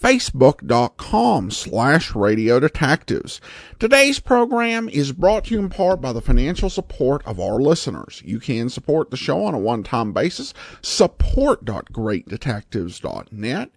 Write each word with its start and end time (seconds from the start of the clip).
facebook.com 0.00 1.50
slash 1.50 2.14
radio 2.14 2.58
detectives. 2.58 3.38
Today's 3.78 4.18
program 4.18 4.88
is 4.88 5.12
brought 5.12 5.44
to 5.44 5.54
you 5.54 5.60
in 5.60 5.68
part 5.68 6.00
by 6.00 6.14
the 6.14 6.22
financial 6.22 6.70
support 6.70 7.22
of 7.26 7.38
our 7.38 7.60
listeners. 7.60 8.22
You 8.24 8.40
can 8.40 8.70
support 8.70 9.10
the 9.10 9.18
show 9.18 9.44
on 9.44 9.52
a 9.52 9.58
one-time 9.58 10.12
basis, 10.12 10.54
support.greatdetectives.net, 10.80 13.70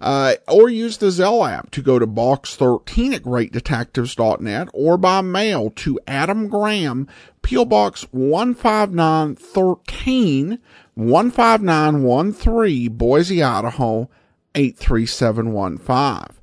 uh, 0.00 0.34
or 0.48 0.68
use 0.68 0.96
the 0.98 1.06
Zelle 1.06 1.48
app 1.48 1.70
to 1.70 1.80
go 1.80 2.00
to 2.00 2.06
box 2.06 2.56
13 2.56 3.14
at 3.14 3.22
greatdetectives.net 3.22 4.68
or 4.72 4.98
by 4.98 5.20
mail 5.20 5.70
to 5.76 6.00
Adam 6.08 6.48
Graham, 6.48 7.06
P.O. 7.42 7.64
Box 7.64 8.04
15913, 8.12 10.58
15913, 10.96 12.92
Boise, 12.92 13.42
Idaho, 13.42 14.08
83715. 14.54 16.36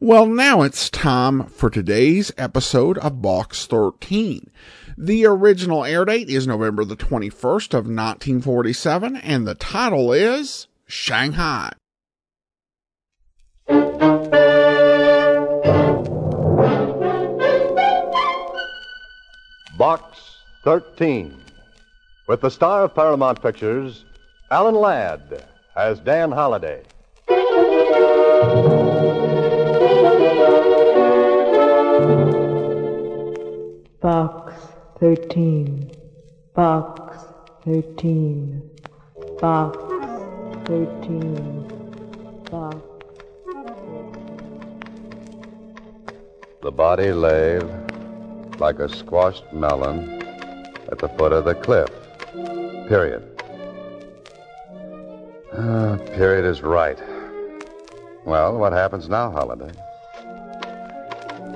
Well, 0.00 0.26
now 0.26 0.62
it's 0.62 0.88
time 0.88 1.46
for 1.46 1.70
today's 1.70 2.30
episode 2.38 2.98
of 2.98 3.20
Box 3.20 3.66
13. 3.66 4.50
The 4.96 5.26
original 5.26 5.84
air 5.84 6.04
date 6.04 6.28
is 6.28 6.46
November 6.46 6.84
the 6.84 6.96
21st 6.96 7.74
of 7.74 7.86
1947 7.86 9.16
and 9.16 9.46
the 9.46 9.54
title 9.56 10.12
is 10.12 10.68
Shanghai. 10.86 11.72
Box 19.76 20.38
13. 20.64 21.40
With 22.26 22.40
the 22.40 22.50
star 22.50 22.84
of 22.84 22.94
Paramount 22.94 23.40
Pictures, 23.40 24.04
Alan 24.50 24.74
Ladd, 24.74 25.44
as 25.76 26.00
Dan 26.00 26.30
Holliday. 26.32 26.82
Box 34.00 34.54
13. 35.00 35.90
Box 36.54 37.24
13. 37.64 38.70
Box 39.40 39.76
13. 40.66 42.44
Box. 42.48 42.76
The 46.62 46.70
body 46.70 47.10
lay 47.10 47.58
like 48.60 48.78
a 48.78 48.88
squashed 48.88 49.52
melon 49.52 50.22
at 50.92 51.00
the 51.00 51.08
foot 51.18 51.32
of 51.32 51.44
the 51.44 51.56
cliff. 51.56 51.90
Period. 52.86 53.24
Ah, 55.52 55.98
period 56.14 56.44
is 56.44 56.62
right. 56.62 56.98
Well, 58.28 58.58
what 58.58 58.74
happens 58.74 59.08
now, 59.08 59.30
Holliday? 59.30 59.72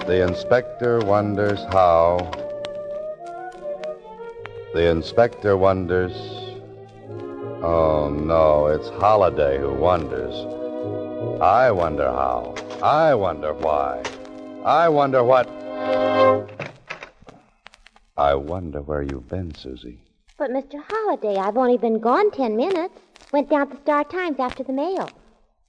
The 0.07 0.27
inspector 0.27 1.01
wonders 1.01 1.61
how. 1.71 2.31
The 4.73 4.91
inspector 4.91 5.59
wonders. 5.59 6.15
Oh, 7.63 8.09
no, 8.09 8.69
it's 8.69 8.89
Holliday 8.89 9.59
who 9.59 9.75
wonders. 9.75 10.35
I 11.43 11.71
wonder 11.71 12.11
how. 12.11 12.55
I 12.83 13.15
wonder 13.17 13.53
why. 13.53 14.03
I 14.65 14.89
wonder 14.89 15.23
what. 15.23 15.47
I 18.17 18.35
wonder 18.35 18.81
where 18.81 19.03
you've 19.03 19.29
been, 19.29 19.55
Susie. 19.55 20.01
But, 20.39 20.49
Mr. 20.49 20.83
Holliday, 20.89 21.37
I've 21.37 21.59
only 21.59 21.77
been 21.77 22.01
gone 22.01 22.31
ten 22.31 22.57
minutes. 22.57 22.99
Went 23.31 23.51
down 23.51 23.69
to 23.69 23.77
Star 23.83 24.05
Times 24.05 24.41
after 24.41 24.63
the 24.63 24.73
mail. 24.73 25.11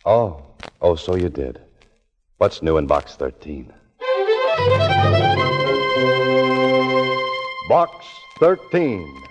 Oh, 0.06 0.53
oh, 0.84 0.96
so 0.96 1.16
you 1.16 1.30
did. 1.30 1.60
What's 2.38 2.62
new 2.62 2.78
in 2.78 2.86
box 2.86 3.16
13? 3.16 3.74
Box 7.70 8.06
13, 8.40 9.24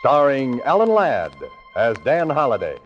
starring 0.00 0.60
Alan 0.62 0.88
Ladd 0.88 1.34
as 1.76 1.96
Dan 2.04 2.30
Holliday. 2.30 2.76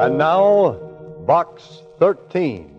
And 0.00 0.16
now, 0.16 0.72
Box 1.26 1.82
13, 1.98 2.77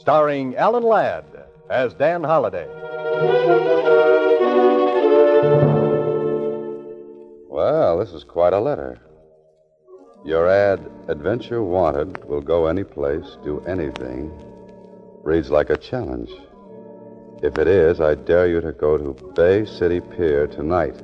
starring 0.00 0.56
Alan 0.56 0.82
Ladd 0.82 1.24
as 1.68 1.92
Dan 1.94 2.24
Holliday. 2.24 2.66
Well, 7.48 7.98
this 7.98 8.12
is 8.12 8.24
quite 8.24 8.54
a 8.54 8.60
letter. 8.60 8.98
Your 10.24 10.48
ad, 10.48 10.80
Adventure 11.08 11.62
Wanted, 11.62 12.24
will 12.24 12.40
go 12.40 12.66
any 12.66 12.82
place, 12.82 13.36
do 13.44 13.60
anything, 13.66 14.32
reads 15.22 15.50
like 15.50 15.68
a 15.68 15.76
challenge. 15.76 16.30
If 17.42 17.58
it 17.58 17.68
is, 17.68 18.00
I 18.00 18.14
dare 18.14 18.48
you 18.48 18.60
to 18.62 18.72
go 18.72 18.96
to 18.96 19.32
Bay 19.34 19.66
City 19.66 20.00
Pier 20.00 20.46
tonight 20.46 21.02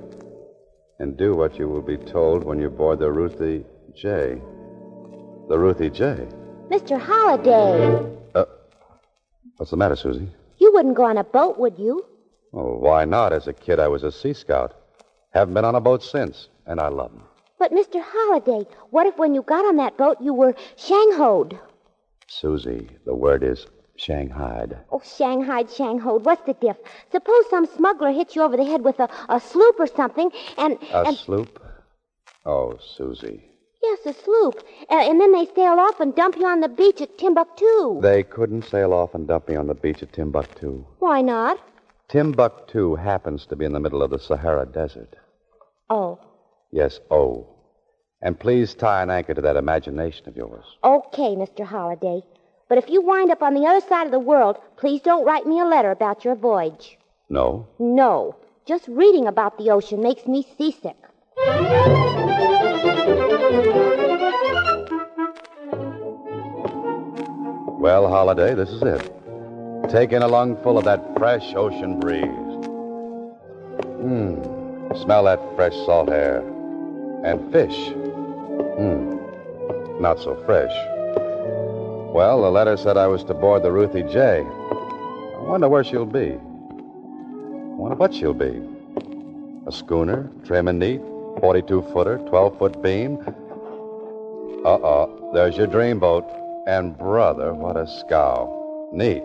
and 0.98 1.16
do 1.18 1.34
what 1.34 1.58
you 1.58 1.68
will 1.68 1.82
be 1.82 1.98
told 1.98 2.44
when 2.44 2.58
you 2.58 2.70
board 2.70 2.98
the 3.00 3.10
Ruthie 3.10 3.64
J. 3.94 4.40
The 5.48 5.58
Ruthie 5.58 5.90
J. 5.90 6.26
Mr. 6.70 6.98
Holliday, 6.98 8.15
What's 9.56 9.70
the 9.70 9.76
matter, 9.76 9.96
Susie? 9.96 10.28
you 10.58 10.72
wouldn't 10.72 10.94
go 10.96 11.04
on 11.04 11.18
a 11.18 11.24
boat, 11.24 11.58
would 11.58 11.78
you? 11.78 12.04
Oh, 12.52 12.76
why 12.78 13.04
not? 13.04 13.32
As 13.32 13.46
a 13.46 13.52
kid, 13.52 13.78
I 13.78 13.88
was 13.88 14.04
a 14.04 14.12
Sea 14.12 14.32
Scout. 14.32 14.74
Haven't 15.32 15.54
been 15.54 15.64
on 15.64 15.74
a 15.74 15.80
boat 15.80 16.02
since, 16.02 16.48
and 16.66 16.80
I 16.80 16.88
love 16.88 17.12
'em. 17.12 17.22
But, 17.58 17.72
Mr. 17.72 18.00
Holliday, 18.02 18.66
what 18.90 19.06
if 19.06 19.16
when 19.18 19.34
you 19.34 19.42
got 19.42 19.64
on 19.64 19.76
that 19.76 19.96
boat 19.96 20.18
you 20.20 20.32
were 20.34 20.54
shanghoed? 20.76 21.58
Susie, 22.26 22.88
the 23.04 23.14
word 23.14 23.42
is 23.42 23.66
shanghaied. 23.96 24.76
Oh, 24.90 25.00
shanghaied, 25.00 25.68
shanghoed, 25.68 26.22
what's 26.22 26.44
the 26.46 26.54
diff? 26.54 26.76
Suppose 27.12 27.48
some 27.50 27.66
smuggler 27.66 28.12
hits 28.12 28.34
you 28.36 28.42
over 28.42 28.56
the 28.56 28.64
head 28.64 28.82
with 28.82 28.98
a, 29.00 29.08
a 29.28 29.40
sloop 29.40 29.78
or 29.78 29.86
something, 29.86 30.30
and... 30.58 30.78
A 30.92 31.06
and 31.06 31.16
sloop? 31.16 31.62
Oh, 32.44 32.78
Susie. 32.78 33.44
A 34.06 34.12
sloop. 34.14 34.62
Uh, 34.88 34.94
and 34.94 35.20
then 35.20 35.32
they 35.32 35.46
sail 35.54 35.80
off 35.80 35.98
and 35.98 36.14
dump 36.14 36.36
you 36.36 36.46
on 36.46 36.60
the 36.60 36.68
beach 36.68 37.00
at 37.00 37.18
Timbuktu. 37.18 38.00
They 38.00 38.22
couldn't 38.22 38.62
sail 38.62 38.92
off 38.92 39.14
and 39.14 39.26
dump 39.26 39.48
me 39.48 39.56
on 39.56 39.66
the 39.66 39.74
beach 39.74 40.00
at 40.02 40.12
Timbuktu. 40.12 40.84
Why 41.00 41.22
not? 41.22 41.58
Timbuktu 42.08 42.94
happens 42.94 43.46
to 43.46 43.56
be 43.56 43.64
in 43.64 43.72
the 43.72 43.80
middle 43.80 44.02
of 44.02 44.10
the 44.10 44.18
Sahara 44.18 44.64
Desert. 44.66 45.16
Oh, 45.90 46.20
Yes, 46.72 47.00
oh. 47.10 47.48
And 48.22 48.38
please 48.38 48.74
tie 48.74 49.02
an 49.02 49.10
anchor 49.10 49.34
to 49.34 49.40
that 49.42 49.56
imagination 49.56 50.28
of 50.28 50.36
yours. 50.36 50.64
okay, 50.84 51.34
Mr. 51.34 51.64
Holliday. 51.64 52.22
But 52.68 52.78
if 52.78 52.88
you 52.90 53.00
wind 53.02 53.30
up 53.30 53.42
on 53.42 53.54
the 53.54 53.66
other 53.66 53.84
side 53.86 54.06
of 54.06 54.12
the 54.12 54.18
world, 54.18 54.56
please 54.76 55.00
don't 55.00 55.24
write 55.24 55.46
me 55.46 55.60
a 55.60 55.64
letter 55.64 55.90
about 55.90 56.24
your 56.24 56.34
voyage. 56.34 56.96
No? 57.28 57.66
No. 57.78 58.36
Just 58.66 58.86
reading 58.88 59.26
about 59.26 59.58
the 59.58 59.70
ocean 59.70 60.00
makes 60.02 60.26
me 60.26 60.46
seasick. 60.58 60.96
Well, 67.78 68.08
Holliday, 68.08 68.54
this 68.54 68.68
is 68.68 68.82
it. 68.82 69.12
Take 69.88 70.12
in 70.12 70.22
a 70.22 70.26
lungful 70.26 70.76
of 70.76 70.84
that 70.84 71.16
fresh 71.16 71.54
ocean 71.54 72.00
breeze. 72.00 72.24
Mmm. 74.02 75.02
Smell 75.02 75.24
that 75.24 75.40
fresh 75.54 75.74
salt 75.86 76.10
air. 76.10 76.40
And 77.24 77.52
fish. 77.52 77.76
Mmm. 78.78 80.00
Not 80.00 80.18
so 80.18 80.34
fresh. 80.44 80.72
Well, 82.12 82.42
the 82.42 82.50
letter 82.50 82.76
said 82.76 82.96
I 82.96 83.06
was 83.06 83.24
to 83.24 83.34
board 83.34 83.62
the 83.62 83.72
Ruthie 83.72 84.02
J. 84.02 84.40
I 84.40 85.40
wonder 85.42 85.68
where 85.68 85.84
she'll 85.84 86.04
be. 86.04 86.32
I 86.32 87.78
wonder 87.78 87.96
what 87.96 88.12
she'll 88.12 88.34
be. 88.34 88.60
A 89.66 89.72
schooner, 89.72 90.30
trim 90.44 90.68
and 90.68 90.78
neat, 90.78 91.00
42 91.40 91.82
footer, 91.92 92.18
12 92.28 92.58
foot 92.58 92.82
beam. 92.82 93.18
Uh 94.64 94.78
oh, 94.82 95.30
there's 95.32 95.56
your 95.56 95.66
dreamboat. 95.68 96.24
And 96.66 96.98
brother, 96.98 97.54
what 97.54 97.76
a 97.76 97.86
scow. 97.86 98.90
Neat. 98.92 99.24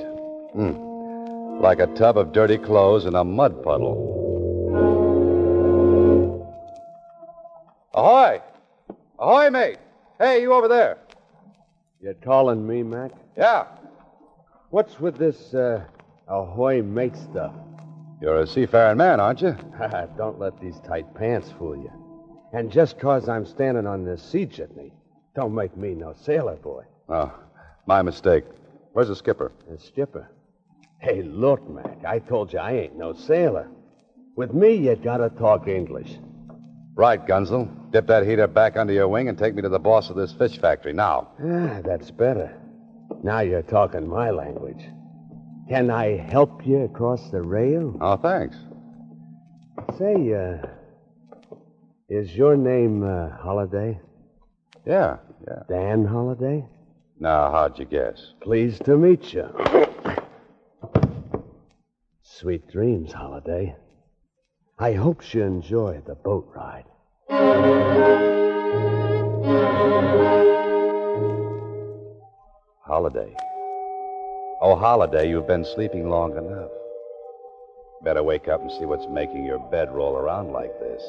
Hmm. 0.54 1.60
Like 1.62 1.80
a 1.80 1.88
tub 1.88 2.18
of 2.18 2.32
dirty 2.34 2.58
clothes 2.58 3.06
in 3.06 3.16
a 3.16 3.24
mud 3.24 3.64
puddle. 3.64 4.20
Ahoy! 7.94 8.42
Ahoy, 9.20 9.50
mate! 9.50 9.78
Hey, 10.20 10.42
you 10.42 10.54
over 10.54 10.68
there. 10.68 10.98
You're 12.02 12.14
calling 12.16 12.66
me, 12.66 12.84
Mac? 12.84 13.12
Yeah. 13.38 13.66
What's 14.70 15.00
with 15.00 15.18
this, 15.18 15.54
uh, 15.54 15.84
ahoy 16.28 16.82
mate 16.82 17.16
stuff? 17.16 17.54
You're 18.22 18.42
a 18.42 18.48
seafaring 18.48 18.98
man, 18.98 19.20
aren't 19.20 19.42
you? 19.42 19.56
Don't 20.18 20.40
let 20.40 20.60
these 20.62 20.80
tight 20.88 21.14
pants 21.16 21.52
fool 21.58 21.76
you. 21.76 21.92
And 22.54 22.72
just 22.72 23.00
'cause 23.00 23.28
I'm 23.28 23.46
standing 23.46 23.88
on 23.88 24.04
this 24.06 24.22
sea 24.22 24.46
jitney, 24.46 24.92
don't 25.36 25.56
make 25.56 25.76
me 25.78 25.94
no 25.94 26.14
sailor 26.22 26.56
boy. 26.58 26.84
Oh, 27.10 27.32
my 27.86 28.02
mistake. 28.02 28.44
Where's 28.94 29.08
the 29.08 29.16
skipper? 29.16 29.52
The 29.70 29.80
skipper. 29.80 30.30
Hey, 31.00 31.22
look, 31.24 31.68
Mac, 31.70 32.06
I 32.06 32.20
told 32.20 32.54
you 32.54 32.60
I 32.60 32.74
ain't 32.74 32.98
no 32.98 33.14
sailor. 33.14 33.70
With 34.36 34.54
me, 34.54 34.76
you 34.76 34.96
gotta 34.96 35.30
talk 35.30 35.68
English. 35.68 36.18
Right, 36.96 37.26
Gunzel. 37.26 37.70
Dip 37.92 38.08
that 38.08 38.26
heater 38.26 38.48
back 38.48 38.78
under 38.78 38.94
your 38.94 39.08
wing 39.08 39.28
and 39.30 39.38
take 39.38 39.56
me 39.56 39.62
to 39.62 39.70
the 39.70 39.80
boss 39.80 40.10
of 40.10 40.16
this 40.16 40.34
fish 40.34 40.58
factory 40.60 40.94
now. 40.94 41.30
Ah, 41.44 41.82
that's 41.84 42.12
better. 42.12 42.54
Now 43.24 43.40
you're 43.42 43.62
talking 43.62 44.08
my 44.08 44.32
language. 44.32 44.84
Can 45.70 45.90
I 45.90 46.18
help 46.18 46.66
you 46.66 46.84
across 46.84 47.30
the 47.30 47.42
rail? 47.42 47.98
Oh, 48.02 48.18
thanks. 48.18 48.56
Say, 49.98 50.34
uh, 50.34 50.68
is 52.10 52.36
your 52.36 52.58
name 52.58 53.04
uh, 53.04 53.30
Holliday? 53.38 54.00
Yeah, 54.86 55.18
yeah. 55.48 55.64
Dan 55.70 56.06
Holliday? 56.06 56.66
Now, 57.20 57.52
how'd 57.52 57.78
you 57.78 57.86
guess? 57.86 58.34
Pleased 58.42 58.86
to 58.86 58.98
meet 58.98 59.34
you. 59.34 59.48
Sweet 62.24 62.68
dreams, 62.68 63.14
Holliday. 63.14 63.76
I 64.80 64.94
hope 64.94 65.34
you 65.34 65.44
enjoy 65.44 66.02
the 66.08 66.16
boat 66.16 66.52
ride. 66.56 66.86
Holliday. 72.84 73.36
Oh, 74.64 74.76
Holliday, 74.76 75.30
you've 75.30 75.48
been 75.48 75.64
sleeping 75.64 76.10
long 76.10 76.36
enough. 76.36 76.72
Better 78.04 78.24
wake 78.24 78.48
up 78.48 78.62
and 78.62 78.72
see 78.72 78.86
what's 78.86 79.08
making 79.08 79.46
your 79.46 79.60
bed 79.60 79.94
roll 79.94 80.18
around 80.18 80.52
like 80.52 80.78
this. 80.80 81.04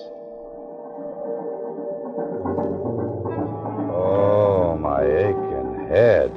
Head. 5.93 6.33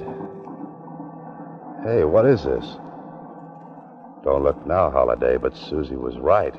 Hey, 1.86 2.04
what 2.04 2.26
is 2.26 2.44
this? 2.44 2.66
Don't 4.26 4.44
look 4.44 4.68
now, 4.68 4.92
Holliday, 4.92 5.38
but 5.38 5.56
Susie 5.56 5.96
was 5.96 6.18
right. 6.18 6.54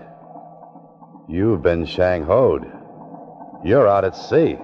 You've 1.29 1.61
been 1.61 1.85
shang-hoed. 1.85 2.65
You're 3.63 3.87
out 3.87 4.07
at 4.07 4.17
sea. 4.17 4.57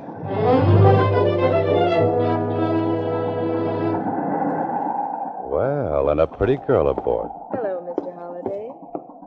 Well, 5.50 6.08
and 6.08 6.20
a 6.20 6.26
pretty 6.26 6.56
girl 6.66 6.88
aboard. 6.88 7.28
Hello, 7.52 7.84
Mr. 7.84 8.14
Holliday. 8.14 8.70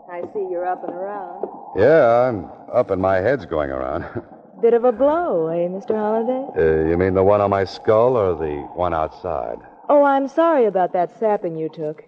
I 0.10 0.22
see 0.34 0.48
you're 0.50 0.66
up 0.66 0.84
and 0.84 0.96
around. 0.96 1.46
Yeah, 1.75 2.28
I'm 2.28 2.50
up 2.74 2.90
and 2.90 3.00
my 3.00 3.18
head's 3.18 3.46
going 3.46 3.69
around. 3.69 4.06
Bit 4.66 4.74
of 4.74 4.84
a 4.84 4.92
blow, 4.92 5.46
eh, 5.50 5.68
Mr. 5.68 5.94
Holliday? 5.94 6.44
Uh, 6.58 6.90
you 6.90 6.98
mean 6.98 7.14
the 7.14 7.24
one 7.24 7.40
on 7.40 7.52
my 7.52 7.66
skull 7.66 8.18
or 8.18 8.34
the 8.34 8.62
one 8.74 8.96
outside? 8.96 9.60
Oh, 9.88 10.04
I'm 10.04 10.28
sorry 10.28 10.66
about 10.66 10.92
that 10.94 11.20
sapping 11.20 11.56
you 11.56 11.70
took. 11.70 12.02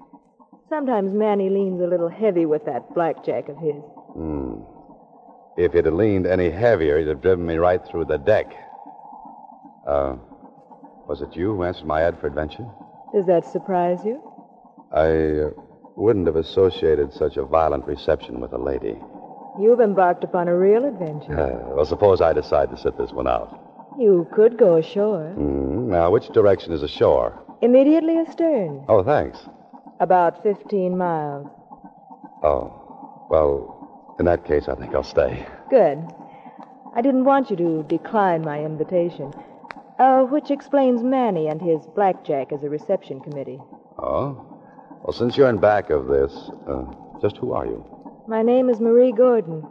Sometimes 0.67 1.13
Manny 1.13 1.51
leans 1.51 1.79
a 1.81 1.85
little 1.85 2.09
heavy 2.09 2.47
with 2.47 2.65
that 2.65 2.95
blackjack 2.95 3.47
of 3.47 3.59
his. 3.59 3.75
Hmm. 4.15 4.61
If 5.55 5.73
he'd 5.73 5.85
have 5.85 5.93
leaned 5.93 6.25
any 6.25 6.49
heavier, 6.49 6.97
he'd 6.97 7.09
have 7.09 7.21
driven 7.21 7.45
me 7.45 7.57
right 7.57 7.79
through 7.85 8.05
the 8.05 8.17
deck. 8.17 8.47
Uh, 9.87 10.15
was 11.07 11.21
it 11.21 11.35
you 11.35 11.53
who 11.53 11.63
answered 11.63 11.85
my 11.85 12.01
ad 12.01 12.19
for 12.19 12.25
adventure? 12.25 12.65
Does 13.13 13.27
that 13.27 13.45
surprise 13.45 13.99
you? 14.03 14.19
I 14.91 15.09
uh, 15.45 15.49
wouldn't 15.95 16.25
have 16.25 16.37
associated 16.37 17.13
such 17.13 17.37
a 17.37 17.45
violent 17.45 17.85
reception 17.85 18.39
with 18.39 18.51
a 18.53 18.57
lady. 18.57 18.97
You've 19.59 19.79
embarked 19.81 20.23
upon 20.23 20.47
a 20.47 20.55
real 20.57 20.85
adventure. 20.85 21.39
Uh, 21.39 21.75
well, 21.75 21.85
suppose 21.85 22.21
I 22.21 22.33
decide 22.33 22.69
to 22.69 22.77
sit 22.77 22.97
this 22.97 23.11
one 23.11 23.27
out. 23.27 23.59
You 23.99 24.27
could 24.33 24.57
go 24.57 24.77
ashore. 24.77 25.31
Hmm. 25.31 25.89
Now, 25.89 26.11
which 26.11 26.27
direction 26.29 26.71
is 26.73 26.83
ashore? 26.83 27.43
Immediately 27.61 28.17
astern. 28.17 28.85
Oh, 28.87 29.03
thanks. 29.03 29.39
About 29.99 30.43
15 30.43 30.95
miles. 30.95 31.47
Oh, 32.43 33.25
well, 33.31 34.15
in 34.19 34.25
that 34.25 34.45
case, 34.45 34.67
I 34.67 34.75
think 34.75 34.93
I'll 34.93 35.03
stay. 35.03 35.45
Good. 35.69 35.97
I 36.95 37.01
didn't 37.01 37.25
want 37.25 37.49
you 37.49 37.55
to 37.57 37.83
decline 37.83 38.43
my 38.43 38.63
invitation. 38.63 39.33
Uh, 39.97 40.21
which 40.23 40.51
explains 40.51 41.01
Manny 41.01 41.47
and 41.47 41.59
his 41.59 41.81
blackjack 41.95 42.51
as 42.53 42.61
a 42.63 42.69
reception 42.69 43.19
committee. 43.19 43.59
Oh? 43.97 44.45
Well, 45.03 45.13
since 45.13 45.35
you're 45.35 45.49
in 45.49 45.57
back 45.57 45.89
of 45.89 46.05
this, 46.07 46.31
uh, 46.67 46.85
just 47.19 47.37
who 47.37 47.53
are 47.53 47.65
you? 47.65 47.83
My 48.27 48.41
name 48.41 48.69
is 48.69 48.81
Marie 48.81 49.13
Gordon. 49.13 49.65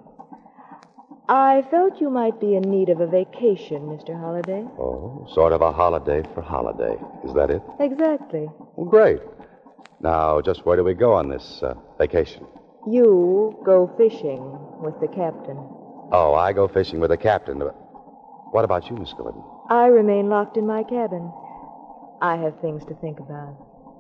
I 1.29 1.63
felt 1.71 2.01
you 2.01 2.09
might 2.09 2.41
be 2.41 2.55
in 2.55 2.63
need 2.63 2.89
of 2.89 3.01
a 3.01 3.07
vacation, 3.07 3.83
Mr. 3.83 4.19
Holliday. 4.19 4.65
Oh, 4.79 5.27
sort 5.35 5.53
of 5.53 5.61
a 5.61 5.73
holiday 5.73 6.23
for 6.35 6.41
holiday. 6.41 6.97
Is 7.23 7.35
that 7.35 7.51
it? 7.51 7.63
Exactly. 7.81 8.49
Well, 8.77 8.89
great. 8.89 9.21
Now, 10.01 10.41
just 10.41 10.65
where 10.65 10.77
do 10.77 10.85
we 10.85 10.95
go 10.95 11.13
on 11.13 11.29
this 11.29 11.61
uh, 11.63 11.75
vacation? 11.99 12.47
You 12.89 13.61
go 13.67 13.93
fishing 13.99 14.41
with 14.81 14.99
the 15.01 15.09
captain. 15.09 15.59
Oh, 16.13 16.35
I 16.35 16.55
go 16.55 16.67
fishing 16.67 16.99
with 16.99 17.11
the 17.11 17.19
captain. 17.19 17.59
But 17.59 17.73
What 18.53 18.65
about 18.65 18.89
you, 18.89 18.97
Miss 18.97 19.13
Gordon? 19.13 19.43
I 19.69 19.87
remain 19.87 20.31
locked 20.31 20.57
in 20.57 20.67
my 20.67 20.83
cabin. 20.83 21.31
I 22.23 22.37
have 22.37 22.59
things 22.61 22.87
to 22.87 22.95
think 22.95 23.19
about. 23.19 23.57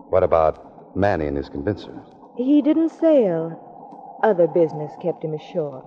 What 0.09 0.23
about 0.23 0.97
Manny 0.97 1.27
and 1.27 1.37
his 1.37 1.51
convincer? 1.51 2.01
He 2.39 2.63
didn't 2.63 2.91
sail. 2.91 3.63
Other 4.23 4.47
business 4.47 4.93
kept 5.01 5.23
him 5.25 5.35
ashore. 5.35 5.85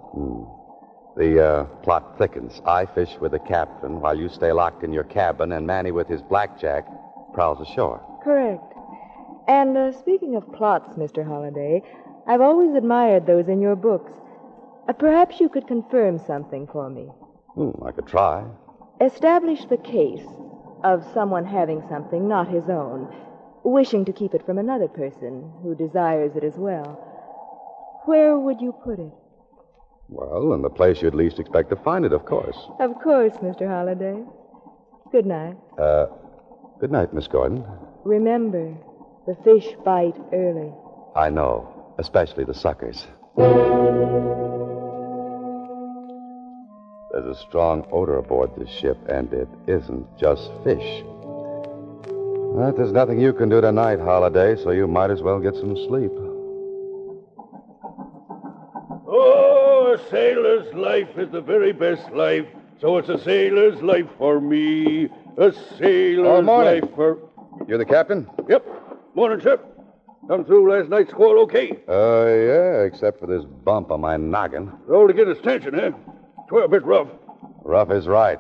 The 1.18 1.44
uh, 1.44 1.64
plot 1.84 2.18
thickens. 2.18 2.62
I 2.66 2.86
fish 2.86 3.18
with 3.20 3.32
the 3.32 3.40
captain 3.40 4.00
while 4.00 4.18
you 4.18 4.30
stay 4.30 4.52
locked 4.52 4.84
in 4.84 4.94
your 4.94 5.04
cabin, 5.04 5.52
and 5.52 5.66
Manny 5.66 5.92
with 5.92 6.08
his 6.08 6.22
blackjack 6.22 6.86
prowls 7.34 7.60
ashore. 7.68 8.02
Correct. 8.24 8.74
And 9.48 9.76
uh, 9.76 9.92
speaking 9.92 10.36
of 10.36 10.52
plots, 10.54 10.96
Mr. 10.96 11.26
Holliday, 11.26 11.82
I've 12.28 12.42
always 12.42 12.76
admired 12.76 13.26
those 13.26 13.48
in 13.48 13.60
your 13.60 13.76
books. 13.76 14.12
Uh, 14.88 14.94
perhaps 14.94 15.40
you 15.40 15.50
could 15.50 15.68
confirm 15.68 16.20
something 16.20 16.68
for 16.68 16.90
me. 16.90 17.06
Hmm, 17.56 17.84
I 17.84 17.92
could 17.92 18.08
try. 18.08 18.46
Establish 19.02 19.66
the 19.66 19.78
case 19.78 20.26
of 20.84 21.06
someone 21.14 21.46
having 21.46 21.82
something 21.90 22.28
not 22.28 22.48
his 22.48 22.70
own, 22.70 23.14
wishing 23.64 24.06
to 24.06 24.14
keep 24.14 24.34
it 24.34 24.46
from 24.46 24.60
another 24.60 24.88
person 24.88 25.52
who 25.64 25.74
desires 25.74 26.36
it 26.36 26.44
as 26.44 26.56
well. 26.56 27.09
Where 28.06 28.38
would 28.38 28.62
you 28.62 28.74
put 28.84 29.00
it? 29.00 29.12
Well, 30.10 30.54
in 30.54 30.62
the 30.62 30.70
place 30.70 31.02
you'd 31.02 31.14
least 31.14 31.40
expect 31.40 31.70
to 31.70 31.76
find 31.78 32.04
it, 32.06 32.14
of 32.14 32.26
course. 32.26 32.58
Of 32.80 32.96
course, 33.04 33.34
Mr. 33.44 33.68
Holliday. 33.68 34.24
Good 35.12 35.26
night. 35.26 35.56
Uh, 35.78 36.08
good 36.80 36.92
night, 36.92 37.14
Miss 37.14 37.28
Gordon. 37.28 37.64
Remember, 38.04 38.76
the 39.28 39.36
fish 39.44 39.68
bite 39.86 40.16
early. 40.34 40.72
I 41.16 41.30
know, 41.30 41.94
especially 42.00 42.44
the 42.44 42.54
suckers. 42.54 43.06
There's 47.12 47.38
a 47.38 47.42
strong 47.48 47.86
odor 47.92 48.18
aboard 48.18 48.52
this 48.58 48.70
ship, 48.70 48.98
and 49.10 49.32
it 49.34 49.48
isn't 49.68 50.06
just 50.18 50.50
fish. 50.64 51.04
But 52.56 52.78
there's 52.78 52.92
nothing 52.92 53.20
you 53.20 53.34
can 53.34 53.50
do 53.50 53.62
tonight, 53.62 54.00
Holliday, 54.00 54.56
so 54.64 54.72
you 54.72 54.88
might 54.88 55.12
as 55.12 55.22
well 55.22 55.40
get 55.40 55.56
some 55.56 55.76
sleep. 55.88 56.12
Sailor's 60.10 60.74
life 60.74 61.10
is 61.18 61.30
the 61.32 61.42
very 61.42 61.72
best 61.72 62.12
life. 62.12 62.46
So 62.82 62.98
it's 62.98 63.10
a 63.10 63.18
sailor's 63.20 63.82
life 63.82 64.08
for 64.18 64.40
me. 64.40 65.10
A 65.38 65.52
sailor's 65.78 66.46
morning. 66.46 66.82
life 66.82 66.96
for. 66.96 67.18
You're 67.68 67.78
the 67.78 67.86
captain? 67.86 68.30
Yep. 68.48 68.66
Morning, 69.16 69.42
sir. 69.42 69.60
Come 70.28 70.46
through 70.46 70.72
last 70.72 70.90
night's 70.90 71.10
squall 71.12 71.40
okay. 71.40 71.72
Uh, 71.88 72.26
yeah, 72.28 72.84
except 72.84 73.20
for 73.20 73.26
this 73.28 73.44
bump 73.44 73.92
on 73.92 74.02
my 74.02 74.16
noggin. 74.16 74.72
Rolled 74.86 75.10
against 75.10 75.40
a 75.40 75.44
tension, 75.44 75.80
eh? 75.80 75.92
Twere 76.48 76.64
a 76.66 76.70
bit 76.70 76.84
rough. 76.86 77.08
Rough 77.64 77.92
is 77.92 78.08
right. 78.08 78.40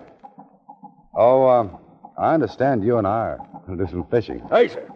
Oh, 1.16 1.48
um, 1.48 1.78
I 2.18 2.34
understand 2.34 2.84
you 2.84 2.98
and 2.98 3.08
I 3.08 3.12
are 3.12 3.38
going 3.66 3.78
to 3.78 3.86
do 3.86 3.92
some 3.92 4.06
fishing. 4.08 4.42
Aye, 4.52 4.68
sir. 4.68 4.88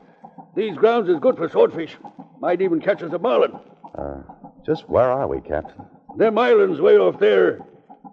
These 0.56 0.76
grounds 0.78 1.10
is 1.10 1.20
good 1.20 1.36
for 1.36 1.50
swordfish. 1.50 1.98
Might 2.40 2.62
even 2.62 2.80
catch 2.80 3.02
us 3.02 3.12
a 3.12 3.20
marlin. 3.20 3.54
Uh, 3.98 4.22
just 4.66 4.88
where 4.88 5.12
are 5.12 5.28
we, 5.28 5.42
Captain? 5.42 5.84
Them 6.18 6.38
islands 6.38 6.80
way 6.80 6.98
off 6.98 7.20
there 7.20 7.60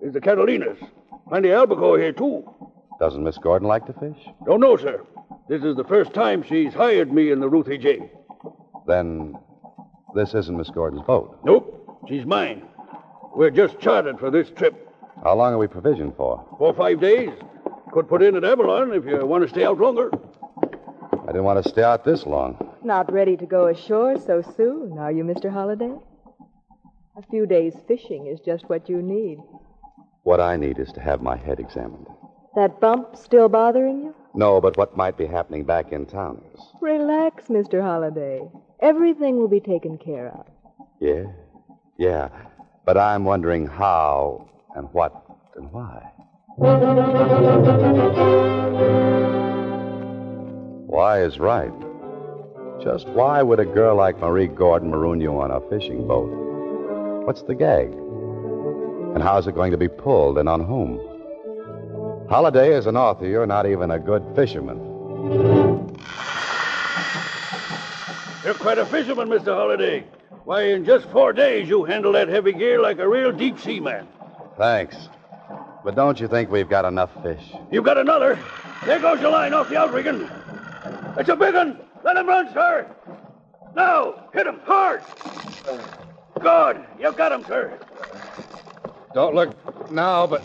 is 0.03 0.13
the 0.15 0.21
Catalinas. 0.21 0.79
Plenty 1.29 1.51
of 1.51 1.55
albacore 1.59 1.99
here, 1.99 2.13
too. 2.13 2.45
Doesn't 2.99 3.23
Miss 3.23 3.39
Gordon 3.39 3.69
like 3.69 3.87
to 3.87 3.93
fish? 3.95 4.17
Oh, 4.27 4.45
Don't 4.47 4.61
know, 4.61 4.77
sir. 4.77 5.05
This 5.49 5.63
is 5.63 5.77
the 5.77 5.85
first 5.85 6.13
time 6.15 6.43
she's 6.43 6.73
hired 6.73 7.13
me 7.13 7.31
in 7.31 7.41
the 7.41 7.49
Ruthie 7.49 7.79
J. 7.79 8.11
Then 8.87 9.37
this 10.15 10.35
isn't 10.35 10.57
Miss 10.57 10.71
Gordon's 10.71 11.03
boat. 11.07 11.39
Nope, 11.45 12.03
she's 12.09 12.25
mine. 12.25 12.63
We're 13.35 13.51
just 13.51 13.79
chartered 13.81 14.19
for 14.19 14.31
this 14.31 14.51
trip. 14.51 14.89
How 15.23 15.35
long 15.35 15.53
are 15.53 15.59
we 15.59 15.67
provisioned 15.67 16.17
for? 16.17 16.45
For 16.59 16.73
five 16.75 17.01
days. 17.01 17.31
Could 17.93 18.09
put 18.09 18.23
in 18.23 18.37
at 18.37 18.45
Avalon 18.45 18.93
if 18.93 19.05
you 19.05 19.25
want 19.27 19.43
to 19.45 19.49
stay 19.49 19.65
out 19.65 19.79
longer. 19.79 20.11
I 21.23 21.27
didn't 21.27 21.45
want 21.45 21.63
to 21.63 21.69
stay 21.69 21.83
out 21.83 22.05
this 22.05 22.25
long. 22.27 22.57
Not 22.83 23.13
ready 23.13 23.37
to 23.37 23.47
go 23.47 23.67
ashore 23.67 24.19
so 24.19 24.43
soon, 24.57 24.99
are 24.99 25.13
you, 25.13 25.25
Mr. 25.25 25.51
Holliday? 25.53 25.93
A 27.21 27.31
few 27.31 27.45
days 27.45 27.75
fishing 27.87 28.29
is 28.29 28.41
just 28.41 28.71
what 28.71 28.89
you 28.89 29.03
need. 29.03 29.41
What 30.23 30.41
I 30.41 30.57
need 30.57 30.79
is 30.79 30.91
to 30.93 31.03
have 31.03 31.21
my 31.21 31.37
head 31.37 31.61
examined. 31.61 32.07
That 32.57 32.81
bump 32.81 33.15
still 33.15 33.47
bothering 33.47 34.05
you? 34.05 34.15
No, 34.35 34.59
but 34.59 34.79
what 34.79 34.97
might 34.97 35.19
be 35.19 35.27
happening 35.27 35.65
back 35.65 35.93
in 35.93 36.07
town 36.07 36.41
is. 36.55 36.61
Relax, 36.81 37.49
Mr. 37.49 37.83
Holliday. 37.83 38.49
Everything 38.81 39.37
will 39.37 39.49
be 39.49 39.61
taken 39.61 39.99
care 39.99 40.29
of. 40.31 40.47
Yeah? 40.99 41.25
Yeah. 41.99 42.31
But 42.87 42.97
I'm 42.97 43.25
wondering 43.25 43.67
how 43.67 44.49
and 44.75 44.89
what 44.93 45.13
and 45.57 45.71
why. 45.73 46.01
Why 50.87 51.23
is 51.23 51.39
right. 51.39 51.73
Just 52.83 53.07
why 53.09 53.43
would 53.43 53.61
a 53.61 53.67
girl 53.67 53.95
like 53.95 54.19
Marie 54.21 54.47
Gordon 54.47 54.89
maroon 54.89 55.21
you 55.21 55.39
on 55.39 55.51
a 55.51 55.61
fishing 55.69 56.09
boat? 56.09 56.50
What's 57.25 57.43
the 57.43 57.55
gag? 57.55 57.93
And 59.15 59.23
how's 59.23 59.47
it 59.47 59.55
going 59.55 59.71
to 59.73 59.77
be 59.77 59.89
pulled 59.89 60.39
and 60.39 60.49
on 60.49 60.65
whom? 60.65 60.99
Holliday, 62.29 62.75
as 62.75 62.87
an 62.87 62.97
author, 62.97 63.27
you're 63.27 63.47
not 63.47 63.67
even 63.67 63.91
a 63.91 63.99
good 63.99 64.25
fisherman. 64.35 64.79
You're 68.45 68.55
quite 68.55 68.79
a 68.79 68.87
fisherman, 68.87 69.29
Mr. 69.29 69.55
Holliday. 69.55 70.05
Why, 70.45 70.63
in 70.63 70.85
just 70.85 71.07
four 71.11 71.33
days, 71.33 71.69
you 71.69 71.85
handle 71.85 72.13
that 72.13 72.29
heavy 72.29 72.53
gear 72.53 72.81
like 72.81 72.99
a 72.99 73.09
real 73.09 73.33
deep 73.33 73.59
sea 73.61 73.81
man. 73.81 74.09
Thanks. 74.57 74.97
But 75.85 75.95
don't 75.95 76.19
you 76.19 76.27
think 76.29 76.51
we've 76.51 76.69
got 76.69 76.85
enough 76.85 77.11
fish? 77.23 77.43
You've 77.71 77.85
got 77.85 77.99
another. 77.99 78.39
There 78.87 78.99
goes 78.99 79.21
your 79.21 79.31
line 79.31 79.53
off 79.53 79.69
the 79.69 79.77
outrigging. 79.77 80.29
It's 81.19 81.29
a 81.29 81.37
big 81.37 81.55
one. 81.55 81.81
Let 82.03 82.17
him 82.17 82.27
run, 82.27 82.53
sir. 82.55 82.91
Now, 83.75 84.29
hit 84.33 84.47
him 84.47 84.61
hard. 84.65 85.03
Good. 86.41 86.85
You 86.99 87.13
got 87.13 87.33
him, 87.33 87.45
sir. 87.45 87.79
Don't 89.15 89.35
look 89.35 89.91
now, 89.91 90.27
but 90.27 90.43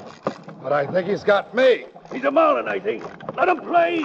but 0.66 0.74
I 0.74 0.88
think 0.88 1.08
he's 1.08 1.24
got 1.24 1.54
me. 1.54 1.86
He's 2.12 2.24
a 2.24 2.32
marlin, 2.32 2.68
I 2.68 2.80
think. 2.80 3.04
Let 3.36 3.50
him 3.50 3.62
play. 3.62 4.04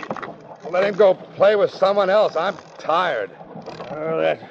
Let 0.70 0.85
him 0.85 0.94
go 0.94 1.14
play 1.14 1.56
with 1.56 1.70
someone 1.70 2.11
else. 2.11 2.37
I'm 2.37 2.54
tired. 2.76 3.30
Oh, 3.90 4.20
that's, 4.20 4.44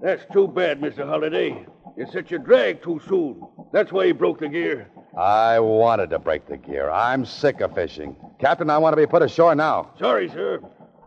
that's 0.00 0.32
too 0.32 0.48
bad, 0.48 0.80
Mr. 0.80 1.06
Holliday. 1.06 1.66
You 1.98 2.06
set 2.10 2.30
your 2.30 2.40
drag 2.40 2.82
too 2.82 2.98
soon. 3.06 3.46
That's 3.72 3.92
why 3.92 4.06
he 4.06 4.12
broke 4.12 4.40
the 4.40 4.48
gear. 4.48 4.88
I 5.18 5.60
wanted 5.60 6.08
to 6.10 6.18
break 6.18 6.48
the 6.48 6.56
gear. 6.56 6.90
I'm 6.90 7.26
sick 7.26 7.60
of 7.60 7.74
fishing. 7.74 8.16
Captain, 8.38 8.70
I 8.70 8.78
want 8.78 8.94
to 8.94 8.96
be 8.96 9.06
put 9.06 9.20
ashore 9.20 9.54
now. 9.54 9.90
Sorry, 9.98 10.30
sir. 10.30 10.60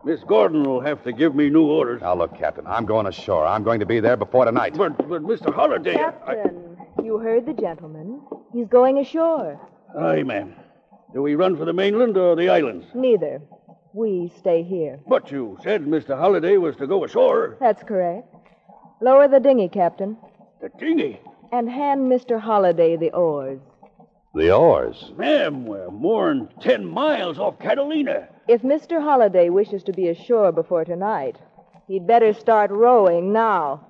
Miss 0.04 0.22
Gordon 0.24 0.62
will 0.62 0.80
have 0.80 1.02
to 1.04 1.12
give 1.12 1.34
me 1.34 1.50
new 1.50 1.66
orders. 1.66 2.00
Now, 2.00 2.14
look, 2.14 2.36
Captain, 2.38 2.66
I'm 2.66 2.86
going 2.86 3.06
ashore. 3.06 3.46
I'm 3.46 3.62
going 3.64 3.80
to 3.80 3.86
be 3.86 4.00
there 4.00 4.16
before 4.16 4.44
tonight. 4.44 4.74
But, 4.76 4.96
but 5.08 5.22
Mr. 5.22 5.52
Holliday. 5.52 5.94
Captain, 5.94 6.76
you 7.02 7.18
heard 7.18 7.46
the 7.46 7.52
gentleman. 7.52 8.20
He's 8.52 8.68
going 8.68 8.98
ashore. 8.98 9.60
Aye, 9.98 10.22
ma'am. 10.22 10.54
Do 11.12 11.22
we 11.22 11.34
run 11.34 11.56
for 11.56 11.64
the 11.64 11.72
mainland 11.72 12.16
or 12.16 12.36
the 12.36 12.48
islands? 12.48 12.86
Neither. 12.94 13.40
We 13.92 14.30
stay 14.38 14.62
here. 14.62 15.00
But 15.08 15.30
you 15.30 15.58
said 15.62 15.82
Mr. 15.84 16.16
Holliday 16.16 16.56
was 16.58 16.76
to 16.76 16.86
go 16.86 17.04
ashore. 17.04 17.56
That's 17.60 17.82
correct. 17.82 18.32
Lower 19.00 19.26
the 19.28 19.40
dinghy, 19.40 19.68
Captain, 19.68 20.16
The 20.60 20.68
dinghy. 20.78 21.20
and 21.52 21.68
hand 21.70 22.10
Mr. 22.10 22.38
Holliday 22.40 22.96
the 22.96 23.10
oars. 23.12 23.60
The 24.34 24.54
oars. 24.54 25.12
Ma'am, 25.16 25.64
we're 25.66 25.90
more'n 25.90 26.48
ten 26.60 26.84
miles 26.84 27.38
off 27.38 27.58
Catalina. 27.58 28.28
If 28.48 28.62
Mr. 28.62 29.02
Holliday 29.02 29.50
wishes 29.50 29.82
to 29.84 29.92
be 29.92 30.08
ashore 30.08 30.52
before 30.52 30.82
tonight, 30.82 31.36
he'd 31.86 32.06
better 32.06 32.32
start 32.32 32.70
rowing 32.70 33.30
now. 33.30 33.86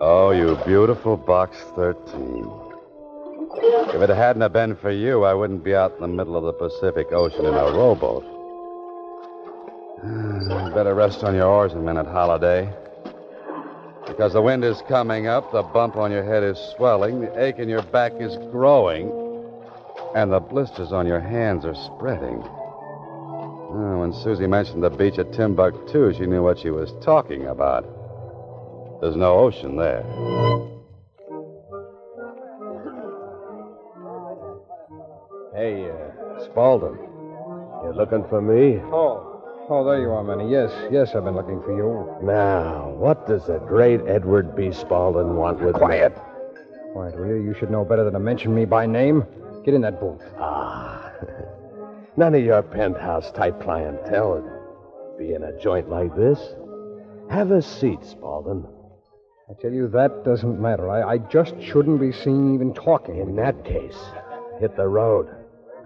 Oh, 0.00 0.30
you 0.34 0.58
beautiful 0.64 1.18
Box 1.18 1.58
13. 1.76 2.50
If 3.94 4.00
it 4.00 4.08
hadn't 4.08 4.40
have 4.40 4.54
been 4.54 4.76
for 4.76 4.90
you, 4.90 5.24
I 5.24 5.34
wouldn't 5.34 5.62
be 5.62 5.74
out 5.74 5.92
in 5.96 6.00
the 6.00 6.08
middle 6.08 6.34
of 6.34 6.44
the 6.44 6.54
Pacific 6.54 7.12
Ocean 7.12 7.44
in 7.44 7.52
a 7.52 7.64
rowboat. 7.64 8.24
Better 10.74 10.94
rest 10.94 11.22
on 11.22 11.34
your 11.34 11.48
oars 11.48 11.74
a 11.74 11.76
minute, 11.76 12.06
Holliday. 12.06 12.72
Because 14.06 14.32
the 14.32 14.42
wind 14.42 14.64
is 14.64 14.82
coming 14.88 15.26
up, 15.26 15.52
the 15.52 15.62
bump 15.62 15.96
on 15.96 16.10
your 16.10 16.24
head 16.24 16.42
is 16.42 16.58
swelling, 16.76 17.20
the 17.20 17.42
ache 17.42 17.58
in 17.58 17.68
your 17.68 17.82
back 17.82 18.12
is 18.18 18.36
growing, 18.50 19.10
and 20.14 20.32
the 20.32 20.40
blisters 20.40 20.92
on 20.92 21.06
your 21.06 21.20
hands 21.20 21.64
are 21.64 21.74
spreading. 21.74 22.42
Oh, 23.74 23.98
when 24.00 24.12
Susie 24.12 24.46
mentioned 24.46 24.82
the 24.82 24.90
beach 24.90 25.18
at 25.18 25.32
Timbuktu, 25.32 26.12
she 26.14 26.26
knew 26.26 26.42
what 26.42 26.58
she 26.58 26.70
was 26.70 26.92
talking 27.02 27.46
about. 27.46 27.84
There's 29.00 29.16
no 29.16 29.38
ocean 29.38 29.76
there. 29.76 30.02
Hey, 35.54 35.90
uh, 35.90 36.44
Spaulding. 36.44 36.98
You 37.82 37.92
looking 37.94 38.24
for 38.28 38.40
me? 38.40 38.80
Oh. 38.92 39.31
Oh, 39.68 39.84
there 39.84 40.00
you 40.00 40.10
are, 40.10 40.22
Manny. 40.24 40.50
Yes, 40.50 40.70
yes, 40.90 41.14
I've 41.14 41.24
been 41.24 41.34
looking 41.36 41.62
for 41.62 41.74
you. 41.74 42.26
Now, 42.26 42.90
what 42.98 43.26
does 43.26 43.46
the 43.46 43.58
great 43.58 44.00
Edward 44.06 44.54
B. 44.56 44.72
Spaulding 44.72 45.36
want 45.36 45.60
with 45.60 45.76
Quiet. 45.76 46.14
me? 46.14 46.22
Quiet, 46.92 47.16
will 47.18 47.28
you? 47.28 47.36
You 47.36 47.54
should 47.58 47.70
know 47.70 47.84
better 47.84 48.04
than 48.04 48.12
to 48.14 48.18
mention 48.18 48.54
me 48.54 48.64
by 48.64 48.86
name. 48.86 49.24
Get 49.64 49.74
in 49.74 49.80
that 49.82 50.00
boat. 50.00 50.20
Ah, 50.38 51.12
none 52.16 52.34
of 52.34 52.42
your 52.44 52.62
penthouse 52.62 53.30
type 53.32 53.62
clientele 53.62 54.42
would 54.42 55.18
be 55.18 55.32
in 55.32 55.44
a 55.44 55.58
joint 55.60 55.88
like 55.88 56.14
this. 56.16 56.38
Have 57.30 57.50
a 57.52 57.62
seat, 57.62 58.04
Spaulding. 58.04 58.66
I 59.48 59.54
tell 59.60 59.72
you, 59.72 59.88
that 59.88 60.24
doesn't 60.24 60.60
matter. 60.60 60.90
I, 60.90 61.12
I 61.14 61.18
just 61.18 61.54
shouldn't 61.62 62.00
be 62.00 62.10
seen 62.12 62.54
even 62.54 62.74
talking. 62.74 63.18
In 63.18 63.36
that 63.36 63.64
case, 63.64 63.98
hit 64.60 64.76
the 64.76 64.88
road. 64.88 65.28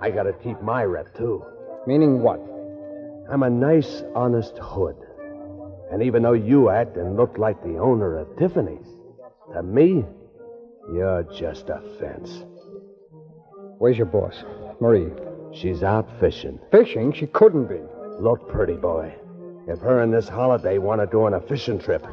I 0.01 0.11
gotta 0.11 0.33
keep 0.33 0.61
my 0.63 0.83
rep, 0.85 1.15
too. 1.17 1.45
Meaning 1.87 2.21
what? 2.23 2.41
I'm 3.31 3.43
a 3.43 3.51
nice, 3.51 4.03
honest 4.15 4.57
hood. 4.59 4.97
And 5.91 6.03
even 6.03 6.23
though 6.23 6.33
you 6.33 6.71
act 6.71 6.97
and 6.97 7.17
look 7.17 7.39
like 7.39 7.63
the 7.63 7.79
owner 7.79 8.19
of 8.19 8.37
Tiffany's, 8.37 8.87
to 9.53 9.63
me, 9.63 10.05
you're 10.93 11.25
just 11.25 11.69
a 11.69 11.81
fence. 11.99 12.45
Where's 13.79 13.97
your 13.97 14.07
boss? 14.07 14.45
Marie. 14.81 15.11
She's 15.53 15.83
out 15.83 16.09
fishing. 16.21 16.59
Fishing? 16.71 17.13
She 17.13 17.27
couldn't 17.27 17.67
be. 17.69 17.81
Look, 18.21 18.49
pretty 18.49 18.75
boy. 18.77 19.15
If 19.69 19.81
her 19.81 20.03
and 20.03 20.13
this 20.13 20.29
holiday 20.29 20.79
want 20.79 21.01
to 21.01 21.07
do 21.07 21.25
on 21.25 21.35
a 21.35 21.41
fishing 21.41 21.79
trip, 21.79 22.07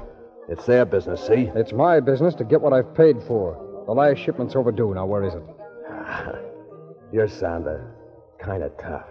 it's 0.50 0.65
their 0.65 0.86
business, 0.86 1.25
see? 1.25 1.51
It's 1.55 1.72
my 1.72 2.00
business 2.00 2.36
to 2.36 2.43
get 2.43 2.62
what 2.62 2.74
I've 2.74 2.96
paid 2.96 3.22
for. 3.27 3.84
The 3.86 3.93
last 3.93 4.20
shipment's 4.20 4.55
overdue. 4.55 4.93
Now, 4.93 5.05
where 5.05 5.24
is 5.24 5.34
it? 5.36 5.43
Ah, 5.89 6.34
you're 7.12 7.27
sounding 7.27 7.79
kind 8.39 8.63
of 8.63 8.75
tough 8.77 9.08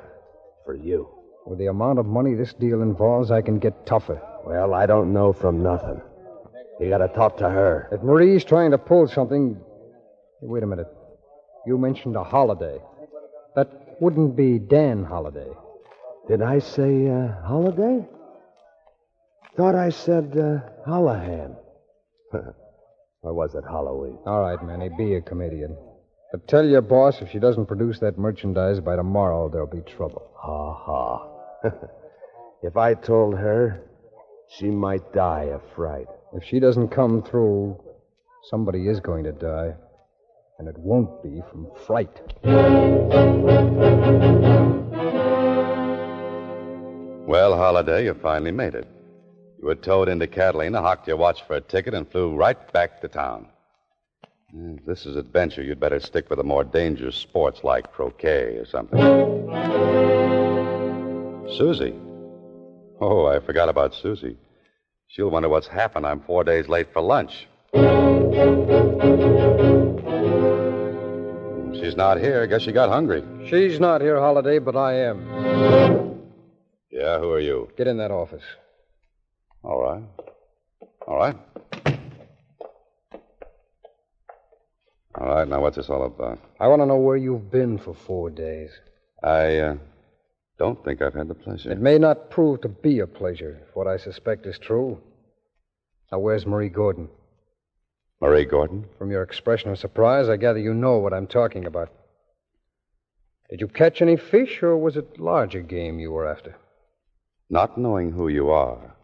for 0.64 0.74
you. 0.74 1.08
With 1.46 1.58
the 1.58 1.66
amount 1.66 1.98
of 1.98 2.06
money 2.06 2.34
this 2.34 2.52
deal 2.54 2.82
involves, 2.82 3.30
I 3.30 3.42
can 3.42 3.58
get 3.58 3.84
tougher. 3.84 4.20
Well, 4.46 4.74
I 4.74 4.86
don't 4.86 5.12
know 5.12 5.32
from 5.32 5.62
nothing. 5.62 6.00
You 6.80 6.88
gotta 6.88 7.08
talk 7.08 7.36
to 7.38 7.48
her. 7.48 7.88
If 7.92 8.02
Marie's 8.02 8.44
trying 8.44 8.70
to 8.72 8.78
pull 8.78 9.06
something. 9.08 9.54
Hey, 10.40 10.46
wait 10.46 10.62
a 10.62 10.66
minute. 10.66 10.88
You 11.66 11.78
mentioned 11.78 12.16
a 12.16 12.24
holiday. 12.24 12.78
That 13.54 13.96
wouldn't 14.00 14.36
be 14.36 14.58
Dan 14.58 15.04
Holliday. 15.04 15.50
Did 16.28 16.42
I 16.42 16.58
say 16.60 17.08
uh, 17.08 17.28
holiday? 17.44 18.06
Thought 19.56 19.74
I 19.74 19.90
said 19.90 20.36
uh, 20.36 20.88
Hollahan. 20.88 21.56
or 22.32 23.34
was 23.34 23.54
it 23.54 23.64
Halloween? 23.64 24.18
All 24.26 24.40
right, 24.40 24.64
Manny, 24.64 24.90
be 24.96 25.14
a 25.14 25.20
comedian. 25.20 25.76
But 26.32 26.48
tell 26.48 26.64
your 26.64 26.80
boss 26.80 27.20
if 27.20 27.30
she 27.30 27.38
doesn't 27.38 27.66
produce 27.66 27.98
that 27.98 28.18
merchandise 28.18 28.80
by 28.80 28.96
tomorrow, 28.96 29.48
there'll 29.48 29.66
be 29.66 29.82
trouble. 29.82 30.30
Ha 30.36 30.74
ha. 30.74 31.31
if 32.62 32.76
I 32.76 32.94
told 32.94 33.34
her, 33.36 33.82
she 34.48 34.66
might 34.66 35.12
die 35.12 35.50
of 35.52 35.62
fright. 35.74 36.06
If 36.34 36.44
she 36.44 36.60
doesn't 36.60 36.88
come 36.88 37.22
through, 37.22 37.80
somebody 38.50 38.88
is 38.88 39.00
going 39.00 39.24
to 39.24 39.32
die. 39.32 39.74
And 40.58 40.68
it 40.68 40.76
won't 40.78 41.22
be 41.22 41.42
from 41.50 41.66
fright. 41.86 42.20
Well, 47.26 47.56
Holliday, 47.56 48.04
you 48.04 48.14
finally 48.14 48.52
made 48.52 48.74
it. 48.74 48.86
You 49.58 49.66
were 49.66 49.74
towed 49.74 50.08
into 50.08 50.26
Catalina, 50.26 50.80
hocked 50.82 51.08
your 51.08 51.16
watch 51.16 51.42
for 51.44 51.54
a 51.56 51.60
ticket, 51.60 51.94
and 51.94 52.08
flew 52.10 52.34
right 52.34 52.72
back 52.72 53.00
to 53.00 53.08
town. 53.08 53.48
If 54.54 54.84
this 54.84 55.06
is 55.06 55.16
adventure, 55.16 55.62
you'd 55.62 55.80
better 55.80 55.98
stick 55.98 56.28
with 56.28 56.36
the 56.36 56.44
more 56.44 56.64
dangerous 56.64 57.16
sports 57.16 57.64
like 57.64 57.90
croquet 57.90 58.58
or 58.58 58.66
something. 58.66 59.00
Susie. 61.50 61.94
Oh, 63.00 63.26
I 63.26 63.40
forgot 63.40 63.68
about 63.68 63.94
Susie. 63.94 64.36
She'll 65.08 65.30
wonder 65.30 65.48
what's 65.48 65.66
happened. 65.66 66.06
I'm 66.06 66.20
four 66.20 66.44
days 66.44 66.68
late 66.68 66.92
for 66.92 67.02
lunch. 67.02 67.46
She's 71.74 71.96
not 71.96 72.18
here. 72.20 72.46
Guess 72.46 72.62
she 72.62 72.72
got 72.72 72.88
hungry. 72.88 73.22
She's 73.48 73.80
not 73.80 74.00
here, 74.00 74.18
Holliday, 74.18 74.58
but 74.58 74.76
I 74.76 74.94
am. 74.94 76.20
Yeah, 76.90 77.18
who 77.18 77.30
are 77.32 77.40
you? 77.40 77.68
Get 77.76 77.86
in 77.86 77.98
that 77.98 78.10
office. 78.10 78.44
All 79.62 79.82
right. 79.82 80.02
All 81.06 81.16
right. 81.16 81.36
All 85.14 85.34
right, 85.34 85.46
now 85.46 85.60
what's 85.60 85.76
this 85.76 85.90
all 85.90 86.04
about? 86.04 86.38
I 86.58 86.68
want 86.68 86.80
to 86.80 86.86
know 86.86 86.96
where 86.96 87.16
you've 87.16 87.50
been 87.50 87.78
for 87.78 87.94
four 87.94 88.30
days. 88.30 88.70
I 89.22 89.58
uh, 89.58 89.76
don't 90.58 90.84
think 90.84 91.02
I've 91.02 91.14
had 91.14 91.28
the 91.28 91.34
pleasure. 91.34 91.72
It 91.72 91.80
may 91.80 91.98
not 91.98 92.30
prove 92.30 92.60
to 92.60 92.68
be 92.68 93.00
a 93.00 93.06
pleasure 93.06 93.62
if 93.68 93.74
what 93.74 93.86
I 93.86 93.96
suspect 93.96 94.46
is 94.46 94.58
true. 94.58 95.00
Now, 96.10 96.18
where's 96.18 96.46
Marie 96.46 96.68
Gordon? 96.68 97.08
Marie 98.20 98.44
Gordon? 98.44 98.84
From 98.98 99.10
your 99.10 99.22
expression 99.22 99.70
of 99.70 99.78
surprise, 99.78 100.28
I 100.28 100.36
gather 100.36 100.58
you 100.58 100.74
know 100.74 100.98
what 100.98 101.12
I'm 101.12 101.26
talking 101.26 101.66
about. 101.66 101.88
Did 103.50 103.60
you 103.60 103.68
catch 103.68 104.00
any 104.00 104.16
fish, 104.16 104.62
or 104.62 104.76
was 104.76 104.96
it 104.96 105.18
larger 105.18 105.60
game 105.60 105.98
you 105.98 106.12
were 106.12 106.26
after? 106.26 106.56
Not 107.50 107.76
knowing 107.76 108.12
who 108.12 108.28
you 108.28 108.50
are, 108.50 108.94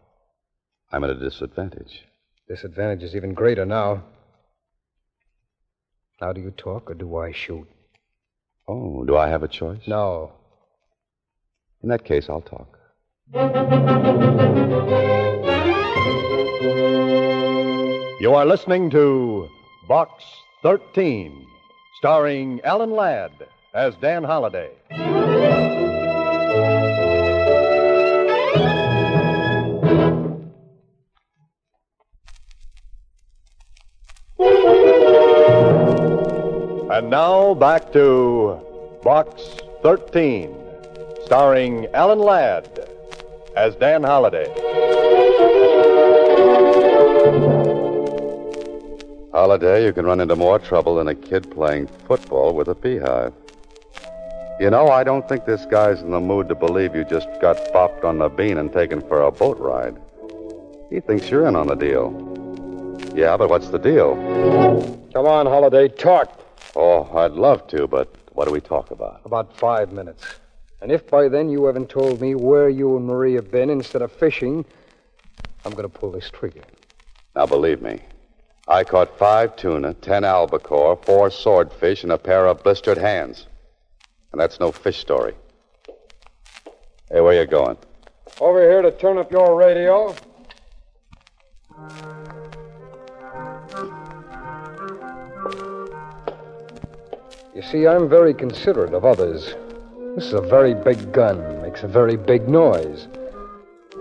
I'm 0.91 1.03
at 1.03 1.11
a 1.11 1.15
disadvantage. 1.15 2.05
Disadvantage 2.47 3.03
is 3.03 3.15
even 3.15 3.33
greater 3.33 3.65
now. 3.65 4.03
Now, 6.19 6.33
do 6.33 6.41
you 6.41 6.51
talk, 6.51 6.89
or 6.89 6.95
do 6.95 7.17
I 7.17 7.31
shoot? 7.31 7.67
Oh, 8.67 9.03
do 9.05 9.15
I 9.15 9.29
have 9.29 9.43
a 9.43 9.47
choice? 9.47 9.81
No. 9.87 10.31
In 11.81 11.89
that 11.89 12.03
case, 12.03 12.29
I'll 12.29 12.41
talk. 12.41 12.77
You 18.21 18.33
are 18.33 18.45
listening 18.45 18.89
to 18.89 19.47
Box 19.87 20.25
13, 20.61 21.45
starring 21.99 22.59
Alan 22.65 22.91
Ladd 22.91 23.31
as 23.73 23.95
Dan 23.97 24.25
Holliday. 24.25 24.71
And 36.91 37.09
now 37.09 37.53
back 37.53 37.93
to 37.93 38.59
Box 39.01 39.55
13, 39.81 40.53
starring 41.29 41.85
Alan 41.93 42.17
Ladd 42.17 42.89
as 43.55 43.75
Dan 43.75 44.01
Holliday. 44.01 44.47
Holiday, 49.31 49.85
you 49.85 49.93
can 49.93 50.07
run 50.07 50.21
into 50.21 50.35
more 50.35 50.57
trouble 50.57 50.95
than 50.95 51.07
a 51.07 51.13
kid 51.13 51.51
playing 51.51 51.85
football 52.07 52.55
with 52.55 52.67
a 52.67 52.73
beehive. 52.73 53.31
You 54.59 54.71
know, 54.71 54.87
I 54.87 55.03
don't 55.03 55.29
think 55.29 55.45
this 55.45 55.67
guy's 55.67 56.01
in 56.01 56.09
the 56.09 56.19
mood 56.19 56.49
to 56.49 56.55
believe 56.55 56.95
you 56.95 57.03
just 57.03 57.27
got 57.39 57.57
bopped 57.75 58.03
on 58.03 58.17
the 58.17 58.29
bean 58.29 58.57
and 58.57 58.73
taken 58.73 58.99
for 58.99 59.21
a 59.21 59.31
boat 59.31 59.59
ride. 59.59 60.01
He 60.89 60.99
thinks 60.99 61.29
you're 61.29 61.47
in 61.47 61.55
on 61.55 61.67
the 61.67 61.75
deal. 61.75 62.09
Yeah, 63.13 63.37
but 63.37 63.51
what's 63.51 63.69
the 63.69 63.77
deal? 63.77 64.15
Come 65.13 65.27
on, 65.27 65.45
Holliday, 65.45 65.89
talk. 65.89 66.41
Oh, 66.75 67.03
I'd 67.15 67.33
love 67.33 67.67
to, 67.67 67.85
but 67.85 68.11
what 68.33 68.47
do 68.47 68.51
we 68.51 68.61
talk 68.61 68.89
about? 68.89 69.21
About 69.25 69.55
five 69.55 69.91
minutes. 69.91 70.25
And 70.81 70.91
if 70.91 71.07
by 71.07 71.27
then 71.27 71.49
you 71.49 71.65
haven't 71.65 71.89
told 71.89 72.21
me 72.21 72.35
where 72.35 72.69
you 72.69 72.95
and 72.95 73.05
Marie 73.05 73.33
have 73.33 73.51
been 73.51 73.69
instead 73.69 74.01
of 74.01 74.11
fishing, 74.11 74.63
I'm 75.65 75.71
going 75.71 75.83
to 75.83 75.89
pull 75.89 76.11
this 76.11 76.29
trigger. 76.31 76.61
Now, 77.35 77.45
believe 77.45 77.81
me, 77.81 77.99
I 78.67 78.83
caught 78.83 79.17
five 79.17 79.55
tuna, 79.55 79.93
ten 79.95 80.23
albacore, 80.23 80.97
four 81.03 81.29
swordfish, 81.29 82.03
and 82.03 82.11
a 82.11 82.17
pair 82.17 82.47
of 82.47 82.63
blistered 82.63 82.97
hands. 82.97 83.47
And 84.31 84.39
that's 84.39 84.59
no 84.59 84.71
fish 84.71 84.99
story. 84.99 85.33
Hey, 87.11 87.19
where 87.19 87.33
you 87.33 87.45
going? 87.47 87.77
Over 88.39 88.61
here 88.61 88.81
to 88.81 88.91
turn 88.91 89.17
up 89.17 89.31
your 89.31 89.57
radio. 89.57 90.15
You 97.55 97.61
see, 97.63 97.87
I'm 97.87 98.07
very 98.07 98.33
considerate 98.33 98.93
of 98.93 99.03
others. 99.03 99.55
This 100.15 100.25
is 100.25 100.33
a 100.33 100.41
very 100.41 100.73
big 100.73 101.13
gun, 101.13 101.61
makes 101.61 101.83
a 101.83 101.87
very 101.87 102.17
big 102.17 102.49
noise. 102.49 103.07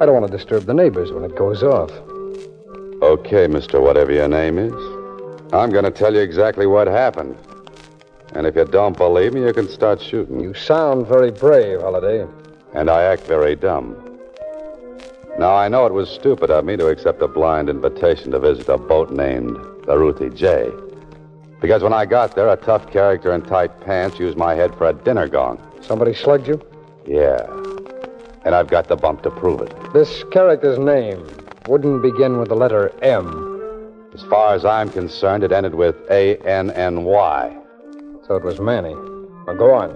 I 0.01 0.07
don't 0.07 0.15
want 0.15 0.27
to 0.27 0.37
disturb 0.37 0.65
the 0.65 0.73
neighbors 0.73 1.13
when 1.13 1.23
it 1.23 1.37
goes 1.37 1.63
off. 1.63 1.91
Okay, 3.03 3.47
Mr. 3.47 3.81
Whatever 3.81 4.13
your 4.13 4.27
name 4.27 4.59
is. 4.59 4.73
I'm 5.53 5.71
going 5.71 5.85
to 5.85 5.91
tell 5.91 6.15
you 6.15 6.21
exactly 6.21 6.67
what 6.67 6.87
happened. 6.87 7.37
And 8.35 8.47
if 8.47 8.57
you 8.57 8.65
don't 8.65 8.97
believe 8.97 9.35
me, 9.35 9.43
you 9.43 9.53
can 9.53 9.69
start 9.69 10.01
shooting. 10.01 10.41
You 10.41 10.55
sound 10.55 11.07
very 11.07 11.31
brave, 11.31 11.83
Holliday. 11.83 12.27
And 12.73 12.89
I 12.89 13.03
act 13.03 13.25
very 13.25 13.55
dumb. 13.55 13.95
Now, 15.39 15.55
I 15.55 15.69
know 15.69 15.87
it 15.87 15.93
was 15.93 16.09
stupid 16.09 16.51
of 16.51 16.65
me 16.65 16.77
to 16.79 16.89
accept 16.89 17.23
a 17.23 17.29
blind 17.29 17.69
invitation 17.69 18.33
to 18.33 18.39
visit 18.41 18.69
a 18.69 18.79
boat 18.79 19.11
named 19.11 19.57
the 19.85 19.97
Ruthie 19.97 20.31
J. 20.31 20.71
Because 21.61 21.83
when 21.83 21.93
I 21.93 22.07
got 22.07 22.35
there, 22.35 22.49
a 22.49 22.57
tough 22.57 22.91
character 22.91 23.33
in 23.33 23.43
tight 23.43 23.81
pants 23.83 24.19
used 24.19 24.39
my 24.39 24.55
head 24.55 24.75
for 24.77 24.89
a 24.89 24.93
dinner 24.93 25.29
gong. 25.29 25.63
Somebody 25.81 26.15
slugged 26.15 26.49
you? 26.49 26.61
Yeah. 27.07 27.47
And 28.45 28.55
I've 28.55 28.69
got 28.69 28.89
the 28.89 28.97
bump 28.97 29.23
to 29.23 29.31
prove 29.31 29.61
it. 29.61 29.75
This 29.93 30.25
character's 30.31 30.79
name 30.79 31.27
wouldn't 31.67 32.03
begin 32.03 32.39
with 32.39 32.49
the 32.49 32.57
letter 32.57 32.93
M. 33.03 33.47
As 34.15 34.23
far 34.25 34.55
as 34.55 34.65
I'm 34.65 34.91
concerned, 34.91 35.45
it 35.45 35.53
ended 35.53 35.75
with 35.75 35.97
A 36.11 36.37
N 36.39 36.71
N 36.71 37.05
Y. 37.05 37.57
So 38.27 38.37
it 38.37 38.45
was 38.45 38.61
Manny. 38.61 38.95
Well, 38.95 39.57
go 39.57 39.75
on. 39.75 39.91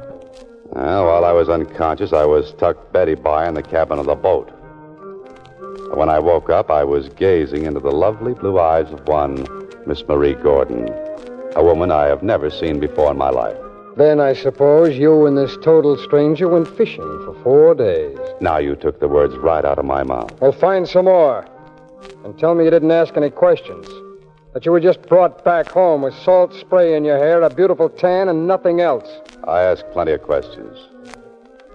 Well, 0.71 1.07
while 1.07 1.25
I 1.25 1.33
was 1.33 1.49
unconscious, 1.49 2.13
I 2.13 2.25
was 2.25 2.53
tucked 2.55 2.93
Betty 2.93 3.15
by 3.15 3.47
in 3.47 3.55
the 3.55 3.63
cabin 3.63 3.99
of 3.99 4.07
the 4.07 4.15
boat. 4.15 4.51
When 5.95 6.09
I 6.09 6.19
woke 6.19 6.49
up, 6.49 6.71
I 6.71 6.85
was 6.85 7.11
gazing 7.11 7.67
into 7.67 7.81
the 7.81 7.91
lovely 7.91 8.33
blue 8.33 8.59
eyes 8.59 8.91
of 8.91 9.07
one 9.07 9.47
Miss 9.87 10.07
Marie 10.09 10.35
Gordon, 10.35 10.89
a 11.55 11.63
woman 11.63 11.91
I 11.91 12.07
have 12.07 12.23
never 12.23 12.49
seen 12.49 12.81
before 12.81 13.11
in 13.11 13.19
my 13.19 13.29
life. 13.29 13.59
Then 13.97 14.21
I 14.21 14.33
suppose 14.33 14.97
you 14.97 15.27
and 15.27 15.37
this 15.37 15.57
total 15.63 15.99
stranger 15.99 16.49
went 16.49 16.67
fishing 16.77 17.05
for 17.25 17.35
four 17.43 17.75
days. 17.75 18.19
Now 18.41 18.57
you 18.59 18.75
took 18.75 19.01
the 19.01 19.09
words 19.09 19.37
right 19.37 19.65
out 19.65 19.79
of 19.79 19.85
my 19.85 20.03
mouth. 20.03 20.33
Well, 20.41 20.53
find 20.53 20.89
some 20.89 21.05
more. 21.05 21.47
And 22.25 22.39
tell 22.39 22.55
me 22.55 22.65
you 22.65 22.71
didn't 22.71 22.91
ask 22.91 23.17
any 23.17 23.31
questions. 23.31 23.87
That 24.55 24.65
you 24.67 24.73
were 24.73 24.81
just 24.81 25.03
brought 25.03 25.45
back 25.45 25.69
home 25.69 26.03
with 26.03 26.15
salt 26.15 26.55
spray 26.55 26.95
in 26.95 27.05
your 27.05 27.19
hair, 27.19 27.43
a 27.43 27.51
beautiful 27.51 27.89
tan, 27.89 28.29
and 28.29 28.47
nothing 28.47 28.81
else. 28.81 29.09
I 29.45 29.63
asked 29.63 29.91
plenty 29.93 30.13
of 30.13 30.23
questions, 30.23 30.79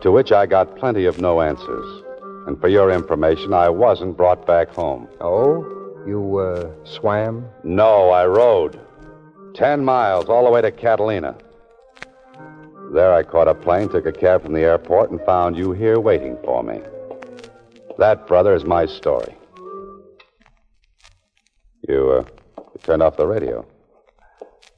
to 0.02 0.12
which 0.12 0.32
I 0.32 0.46
got 0.46 0.76
plenty 0.78 1.06
of 1.06 1.20
no 1.20 1.42
answers. 1.42 2.04
And 2.48 2.60
for 2.60 2.68
your 2.68 2.92
information, 2.92 3.54
I 3.54 3.70
wasn't 3.70 4.16
brought 4.16 4.46
back 4.46 4.70
home. 4.70 5.08
Oh? 5.22 5.66
You, 6.08 6.38
uh, 6.38 6.72
swam? 6.86 7.46
No, 7.64 8.10
I 8.10 8.26
rode. 8.26 8.80
Ten 9.54 9.84
miles 9.84 10.30
all 10.30 10.46
the 10.46 10.52
way 10.52 10.62
to 10.62 10.72
Catalina. 10.72 11.36
There 12.94 13.14
I 13.14 13.24
caught 13.24 13.48
a 13.48 13.54
plane, 13.54 13.90
took 13.90 14.06
a 14.06 14.12
cab 14.12 14.44
from 14.44 14.54
the 14.54 14.62
airport, 14.62 15.12
and 15.12 15.20
found 15.22 15.58
you 15.58 15.74
here 15.74 16.00
waiting 16.00 16.38
for 16.44 16.64
me. 16.64 16.80
That, 17.98 18.28
brother, 18.28 18.56
is 18.56 18.64
my 18.64 18.86
story. 18.86 19.36
You, 21.88 22.12
uh, 22.12 22.26
you 22.58 22.80
turned 22.84 23.04
off 23.04 23.18
the 23.18 23.28
radio. 23.28 23.66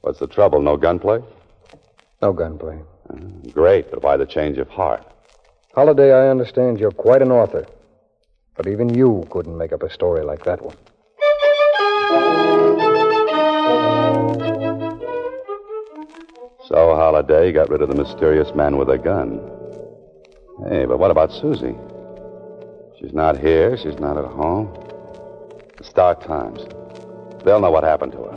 What's 0.00 0.18
the 0.18 0.26
trouble? 0.26 0.60
No 0.60 0.76
gunplay? 0.76 1.20
No 2.20 2.32
gunplay. 2.32 2.80
Uh, 3.08 3.16
great, 3.52 3.90
but 3.90 4.02
why 4.02 4.16
the 4.16 4.26
change 4.26 4.58
of 4.58 4.68
heart? 4.68 5.06
Holliday, 5.74 6.12
I 6.12 6.28
understand 6.28 6.80
you're 6.80 6.90
quite 6.90 7.22
an 7.22 7.30
author. 7.30 7.66
But 8.56 8.66
even 8.66 8.92
you 8.92 9.26
couldn't 9.30 9.56
make 9.56 9.72
up 9.72 9.82
a 9.82 9.90
story 9.90 10.24
like 10.24 10.44
that 10.44 10.60
one. 10.62 10.76
So 16.70 16.94
Holliday 16.94 17.50
got 17.50 17.68
rid 17.68 17.82
of 17.82 17.88
the 17.88 17.96
mysterious 17.96 18.54
man 18.54 18.76
with 18.76 18.88
a 18.90 18.96
gun. 18.96 19.40
Hey, 20.68 20.84
but 20.84 21.00
what 21.00 21.10
about 21.10 21.32
Susie? 21.32 21.74
She's 22.96 23.12
not 23.12 23.36
here. 23.36 23.76
She's 23.76 23.98
not 23.98 24.16
at 24.16 24.24
home. 24.24 24.72
The 25.78 25.82
Star 25.82 26.14
Times. 26.14 26.60
They'll 27.44 27.58
know 27.58 27.72
what 27.72 27.82
happened 27.82 28.12
to 28.12 28.18
her. 28.18 28.34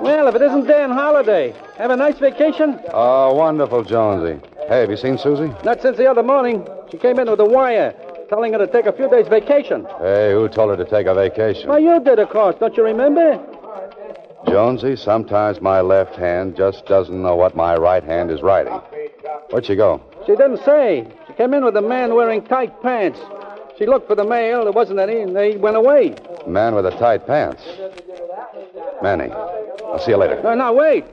Well, 0.00 0.28
if 0.28 0.36
it 0.36 0.42
isn't 0.42 0.68
Dan 0.68 0.92
Holliday. 0.92 1.52
Have 1.78 1.90
a 1.90 1.96
nice 1.96 2.16
vacation? 2.18 2.78
Oh, 2.92 3.34
wonderful, 3.34 3.82
Jonesy. 3.82 4.40
Hey, 4.68 4.82
have 4.82 4.90
you 4.90 4.96
seen 4.96 5.18
Susie? 5.18 5.52
Not 5.64 5.82
since 5.82 5.96
the 5.96 6.08
other 6.08 6.22
morning. 6.22 6.64
She 6.92 6.96
came 6.98 7.18
in 7.18 7.28
with 7.28 7.40
a 7.40 7.44
wire 7.44 7.92
telling 8.28 8.52
her 8.52 8.58
to 8.60 8.68
take 8.68 8.86
a 8.86 8.92
few 8.92 9.10
days 9.10 9.26
vacation. 9.26 9.84
Hey, 9.98 10.32
who 10.32 10.48
told 10.48 10.70
her 10.70 10.84
to 10.84 10.88
take 10.88 11.08
a 11.08 11.14
vacation? 11.14 11.68
Well, 11.68 11.80
you 11.80 11.98
did, 12.04 12.20
of 12.20 12.28
course. 12.28 12.54
Don't 12.60 12.76
you 12.76 12.84
remember? 12.84 13.44
Jonesy, 14.46 14.96
sometimes 14.96 15.60
my 15.60 15.80
left 15.80 16.16
hand 16.16 16.56
just 16.56 16.86
doesn't 16.86 17.22
know 17.22 17.36
what 17.36 17.56
my 17.56 17.76
right 17.76 18.02
hand 18.02 18.30
is 18.30 18.42
writing. 18.42 18.74
Where'd 19.50 19.66
she 19.66 19.76
go? 19.76 20.00
She 20.26 20.32
didn't 20.32 20.64
say. 20.64 21.06
She 21.26 21.32
came 21.34 21.54
in 21.54 21.64
with 21.64 21.76
a 21.76 21.82
man 21.82 22.14
wearing 22.14 22.42
tight 22.42 22.82
pants. 22.82 23.18
She 23.78 23.86
looked 23.86 24.06
for 24.06 24.14
the 24.14 24.24
mail. 24.24 24.64
There 24.64 24.72
wasn't 24.72 24.98
any, 24.98 25.20
and 25.20 25.34
they 25.34 25.56
went 25.56 25.76
away. 25.76 26.14
Man 26.46 26.74
with 26.74 26.84
the 26.84 26.90
tight 26.90 27.26
pants. 27.26 27.62
Manny, 29.02 29.30
I'll 29.30 29.98
see 29.98 30.12
you 30.12 30.16
later. 30.16 30.40
No, 30.42 30.54
no, 30.54 30.72
wait. 30.72 31.04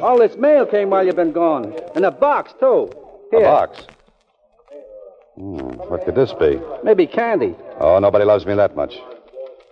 All 0.00 0.18
this 0.18 0.36
mail 0.36 0.66
came 0.66 0.90
while 0.90 1.04
you've 1.04 1.16
been 1.16 1.32
gone. 1.32 1.78
And 1.94 2.04
a 2.04 2.10
box, 2.10 2.52
too. 2.58 2.90
A 3.32 3.40
box. 3.40 3.86
Hmm, 5.36 5.58
what 5.88 6.04
could 6.04 6.14
this 6.14 6.32
be? 6.34 6.60
Maybe 6.82 7.06
candy. 7.06 7.54
Oh, 7.78 7.98
nobody 7.98 8.24
loves 8.24 8.44
me 8.46 8.54
that 8.54 8.76
much. 8.76 8.94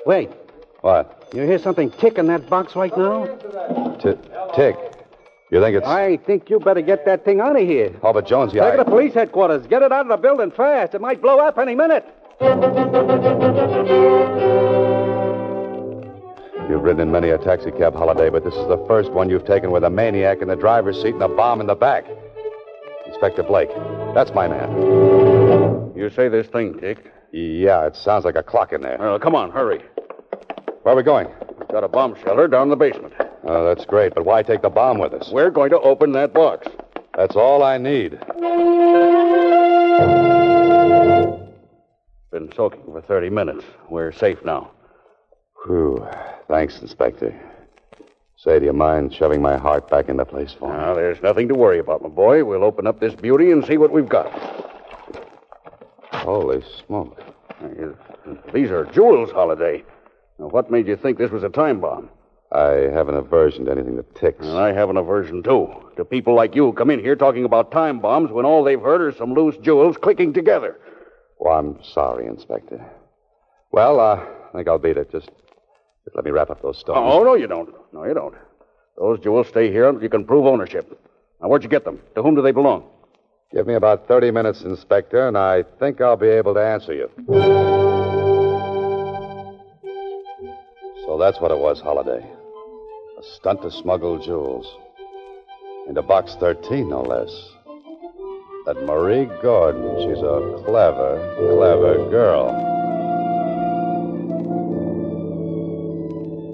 Wait. 0.06 0.30
What? 0.80 1.17
You 1.34 1.42
hear 1.42 1.58
something 1.58 1.90
tick 1.90 2.16
in 2.18 2.26
that 2.28 2.48
box 2.48 2.74
right 2.74 2.96
now? 2.96 3.26
T- 4.00 4.14
tick. 4.54 4.76
You 5.50 5.60
think 5.60 5.76
it's. 5.76 5.86
I 5.86 6.16
think 6.26 6.50
you 6.50 6.58
better 6.60 6.80
get 6.82 7.04
that 7.06 7.24
thing 7.24 7.40
out 7.40 7.56
of 7.58 7.66
here. 7.66 7.94
Oh, 8.02 8.12
but 8.12 8.26
Jonesy, 8.26 8.58
Take 8.58 8.74
it 8.74 8.80
I. 8.80 8.84
to 8.84 8.84
police 8.84 9.14
headquarters. 9.14 9.66
Get 9.66 9.82
it 9.82 9.92
out 9.92 10.02
of 10.02 10.08
the 10.08 10.16
building 10.16 10.50
fast. 10.50 10.94
It 10.94 11.00
might 11.00 11.20
blow 11.22 11.38
up 11.38 11.58
any 11.58 11.74
minute. 11.74 12.04
You've 16.68 16.82
ridden 16.82 17.00
in 17.00 17.10
many 17.10 17.30
a 17.30 17.38
taxicab 17.38 17.94
holiday, 17.94 18.28
but 18.28 18.44
this 18.44 18.52
is 18.54 18.68
the 18.68 18.82
first 18.86 19.10
one 19.12 19.30
you've 19.30 19.46
taken 19.46 19.70
with 19.70 19.84
a 19.84 19.90
maniac 19.90 20.42
in 20.42 20.48
the 20.48 20.56
driver's 20.56 21.00
seat 21.00 21.14
and 21.14 21.22
a 21.22 21.28
bomb 21.28 21.60
in 21.62 21.66
the 21.66 21.74
back. 21.74 22.04
Inspector 23.06 23.42
Blake. 23.44 23.70
That's 24.14 24.32
my 24.34 24.48
man. 24.48 24.70
You 25.96 26.10
say 26.10 26.28
this 26.28 26.46
thing, 26.48 26.74
Dick? 26.78 27.10
Yeah, 27.32 27.86
it 27.86 27.96
sounds 27.96 28.26
like 28.26 28.36
a 28.36 28.42
clock 28.42 28.72
in 28.74 28.82
there. 28.82 28.98
Well, 29.00 29.18
come 29.18 29.34
on, 29.34 29.50
hurry. 29.50 29.82
Where 30.88 30.94
are 30.94 30.96
we 30.96 31.02
going? 31.02 31.28
We've 31.58 31.68
got 31.68 31.84
a 31.84 31.88
bomb 31.88 32.14
shelter 32.24 32.48
down 32.48 32.62
in 32.62 32.68
the 32.70 32.76
basement. 32.76 33.12
Oh, 33.44 33.62
that's 33.62 33.84
great, 33.84 34.14
but 34.14 34.24
why 34.24 34.42
take 34.42 34.62
the 34.62 34.70
bomb 34.70 34.96
with 34.96 35.12
us? 35.12 35.28
We're 35.30 35.50
going 35.50 35.68
to 35.68 35.78
open 35.80 36.12
that 36.12 36.32
box. 36.32 36.66
That's 37.14 37.36
all 37.36 37.62
I 37.62 37.76
need. 37.76 38.12
Been 42.32 42.50
soaking 42.56 42.84
for 42.86 43.02
30 43.06 43.28
minutes. 43.28 43.66
We're 43.90 44.12
safe 44.12 44.42
now. 44.46 44.70
Whew. 45.66 46.08
Thanks, 46.48 46.80
Inspector. 46.80 47.38
Say, 48.36 48.58
do 48.58 48.64
you 48.64 48.72
mind 48.72 49.12
shoving 49.12 49.42
my 49.42 49.58
heart 49.58 49.90
back 49.90 50.08
into 50.08 50.24
place 50.24 50.54
for 50.58 50.72
me? 50.72 50.78
Now, 50.78 50.94
there's 50.94 51.22
nothing 51.22 51.48
to 51.48 51.54
worry 51.54 51.80
about, 51.80 52.00
my 52.00 52.08
boy. 52.08 52.46
We'll 52.46 52.64
open 52.64 52.86
up 52.86 52.98
this 52.98 53.14
beauty 53.14 53.52
and 53.52 53.62
see 53.62 53.76
what 53.76 53.92
we've 53.92 54.08
got. 54.08 54.32
Holy 56.12 56.64
smoke. 56.86 57.20
These 58.54 58.70
are 58.70 58.86
jewels, 58.86 59.30
Holliday. 59.32 59.84
Now, 60.38 60.46
what 60.46 60.70
made 60.70 60.86
you 60.86 60.96
think 60.96 61.18
this 61.18 61.30
was 61.30 61.42
a 61.42 61.48
time 61.48 61.80
bomb? 61.80 62.10
I 62.50 62.88
have 62.92 63.08
an 63.08 63.14
aversion 63.14 63.66
to 63.66 63.72
anything 63.72 63.96
that 63.96 64.14
ticks. 64.14 64.46
And 64.46 64.56
I 64.56 64.72
have 64.72 64.88
an 64.88 64.96
aversion, 64.96 65.42
too, 65.42 65.68
to 65.96 66.04
people 66.04 66.34
like 66.34 66.54
you 66.54 66.64
who 66.64 66.72
come 66.72 66.90
in 66.90 67.00
here 67.00 67.14
talking 67.16 67.44
about 67.44 67.70
time 67.70 68.00
bombs 68.00 68.30
when 68.30 68.46
all 68.46 68.64
they've 68.64 68.80
heard 68.80 69.02
are 69.02 69.12
some 69.12 69.34
loose 69.34 69.56
jewels 69.58 69.96
clicking 69.98 70.32
together. 70.32 70.78
Well, 71.38 71.58
I'm 71.58 71.82
sorry, 71.82 72.26
Inspector. 72.26 72.82
Well, 73.70 74.00
uh, 74.00 74.16
I 74.16 74.56
think 74.56 74.66
I'll 74.66 74.78
beat 74.78 74.96
it. 74.96 75.10
Just, 75.12 75.26
just 75.26 76.16
let 76.16 76.24
me 76.24 76.30
wrap 76.30 76.48
up 76.48 76.62
those 76.62 76.78
stones. 76.78 76.98
Oh, 77.02 77.22
no, 77.22 77.34
you 77.34 77.46
don't. 77.46 77.68
No, 77.92 78.04
you 78.04 78.14
don't. 78.14 78.34
Those 78.96 79.20
jewels 79.20 79.48
stay 79.48 79.70
here 79.70 79.88
until 79.88 80.02
you 80.02 80.08
can 80.08 80.24
prove 80.24 80.46
ownership. 80.46 80.88
Now, 81.42 81.48
where'd 81.48 81.62
you 81.62 81.68
get 81.68 81.84
them? 81.84 82.00
To 82.14 82.22
whom 82.22 82.34
do 82.34 82.42
they 82.42 82.52
belong? 82.52 82.88
Give 83.52 83.66
me 83.66 83.74
about 83.74 84.08
30 84.08 84.30
minutes, 84.30 84.62
Inspector, 84.62 85.28
and 85.28 85.36
I 85.36 85.64
think 85.78 86.00
I'll 86.00 86.16
be 86.16 86.28
able 86.28 86.54
to 86.54 86.60
answer 86.60 86.94
you. 86.94 87.77
That's 91.18 91.40
what 91.40 91.50
it 91.50 91.58
was, 91.58 91.80
Holliday. 91.80 92.24
A 93.18 93.22
stunt 93.34 93.62
to 93.62 93.72
smuggle 93.72 94.20
jewels. 94.20 94.72
Into 95.88 96.00
box 96.00 96.36
13, 96.38 96.88
no 96.88 97.02
less. 97.02 97.28
That 98.66 98.84
Marie 98.84 99.28
Gordon, 99.42 99.82
she's 100.02 100.22
a 100.22 100.62
clever, 100.64 101.18
clever 101.36 102.08
girl. 102.08 102.52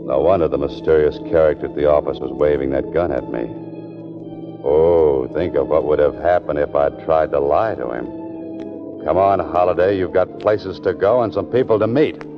No 0.06 0.20
wonder 0.20 0.48
the 0.48 0.56
mysterious 0.56 1.18
character 1.30 1.66
at 1.66 1.74
the 1.74 1.90
office 1.90 2.18
was 2.18 2.32
waving 2.32 2.70
that 2.70 2.90
gun 2.94 3.12
at 3.12 3.30
me. 3.30 3.50
Oh, 4.64 5.28
think 5.34 5.56
of 5.56 5.68
what 5.68 5.84
would 5.84 5.98
have 5.98 6.14
happened 6.14 6.58
if 6.58 6.74
I'd 6.74 7.04
tried 7.04 7.32
to 7.32 7.38
lie 7.38 7.74
to 7.74 7.90
him. 7.90 8.06
Come 9.04 9.18
on, 9.18 9.40
Holliday. 9.40 9.98
You've 9.98 10.14
got 10.14 10.40
places 10.40 10.80
to 10.80 10.94
go 10.94 11.22
and 11.22 11.34
some 11.34 11.46
people 11.46 11.78
to 11.78 11.86
meet. 11.86 12.33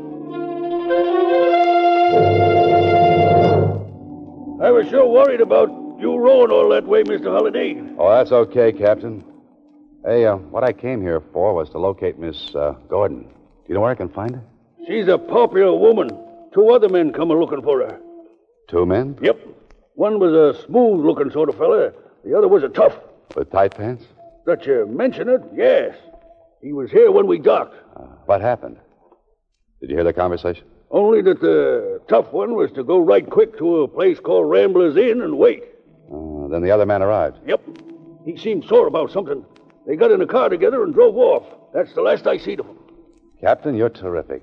Was 4.77 4.89
sure 4.91 5.07
worried 5.09 5.41
about 5.41 5.71
you 5.99 6.19
rowing 6.19 6.51
all 6.51 6.69
that 6.69 6.87
way, 6.87 7.03
Mr. 7.03 7.33
Holliday. 7.33 7.83
Oh, 7.99 8.11
that's 8.11 8.31
okay, 8.31 8.73
Captain. 8.73 9.25
Hey, 10.05 10.27
uh, 10.27 10.37
what 10.37 10.65
I 10.65 10.73
came 10.75 11.01
here 11.01 11.23
for 11.33 11.55
was 11.55 11.71
to 11.71 11.79
locate 11.79 12.19
Miss 12.19 12.55
uh, 12.55 12.73
Gordon. 12.87 13.23
Do 13.23 13.29
you 13.69 13.75
know 13.75 13.81
where 13.81 13.91
I 13.91 13.95
can 13.95 14.11
find 14.11 14.35
her? 14.35 14.43
She's 14.87 15.09
a 15.09 15.17
popular 15.17 15.75
woman. 15.75 16.11
Two 16.53 16.69
other 16.69 16.91
men 16.91 17.15
come 17.15 17.31
a 17.31 17.35
looking 17.35 17.62
for 17.62 17.79
her. 17.81 17.99
Two 18.69 18.85
men 18.85 19.17
Yep. 19.23 19.41
One 19.95 20.21
was 20.21 20.35
a 20.35 20.62
smooth 20.67 21.07
looking 21.07 21.31
sort 21.31 21.49
of 21.49 21.57
fella. 21.57 21.93
The 22.23 22.37
other 22.37 22.47
was 22.49 22.62
a 22.62 22.69
tough. 22.69 22.99
with 23.35 23.51
tight 23.51 23.75
pants. 23.75 24.05
That 24.45 24.67
you 24.67 24.87
mention 24.87 25.31
it, 25.31 25.41
yes. 25.55 25.97
He 26.62 26.75
was 26.75 26.91
here 26.91 27.11
when 27.11 27.27
we 27.27 27.39
docked. 27.39 27.75
Uh, 27.97 28.03
what 28.27 28.43
happened? 28.43 28.77
Did 29.81 29.89
you 29.89 29.97
hear 29.97 30.05
the 30.05 30.12
conversation? 30.12 30.65
Only 30.90 31.20
that 31.22 31.40
the 31.40 32.01
tough 32.09 32.33
one 32.33 32.55
was 32.55 32.70
to 32.72 32.85
go 32.85 32.99
right 32.99 33.29
quick 33.29 33.59
to 33.59 33.83
a 33.83 33.88
place 33.88 34.20
called 34.20 34.49
Rambler's 34.49 34.96
Inn 34.96 35.20
and 35.20 35.37
wait. 35.37 35.64
Uh, 36.12 36.49
then 36.49 36.62
the 36.62 36.70
other 36.70 36.87
man 36.87 37.03
arrived. 37.03 37.38
Yep. 37.46 37.61
He 38.25 38.37
seemed 38.37 38.64
sore 38.64 38.87
about 38.87 39.11
something. 39.11 39.44
They 39.87 39.96
got 39.96 40.11
in 40.11 40.20
a 40.20 40.27
car 40.27 40.49
together 40.49 40.83
and 40.85 40.94
drove 40.94 41.16
off. 41.16 41.44
That's 41.75 41.92
the 41.94 42.03
last 42.03 42.27
I 42.27 42.38
see 42.38 42.55
of 42.55 42.66
him. 42.66 42.79
Captain, 43.40 43.75
you're 43.77 43.88
terrific. 43.88 44.42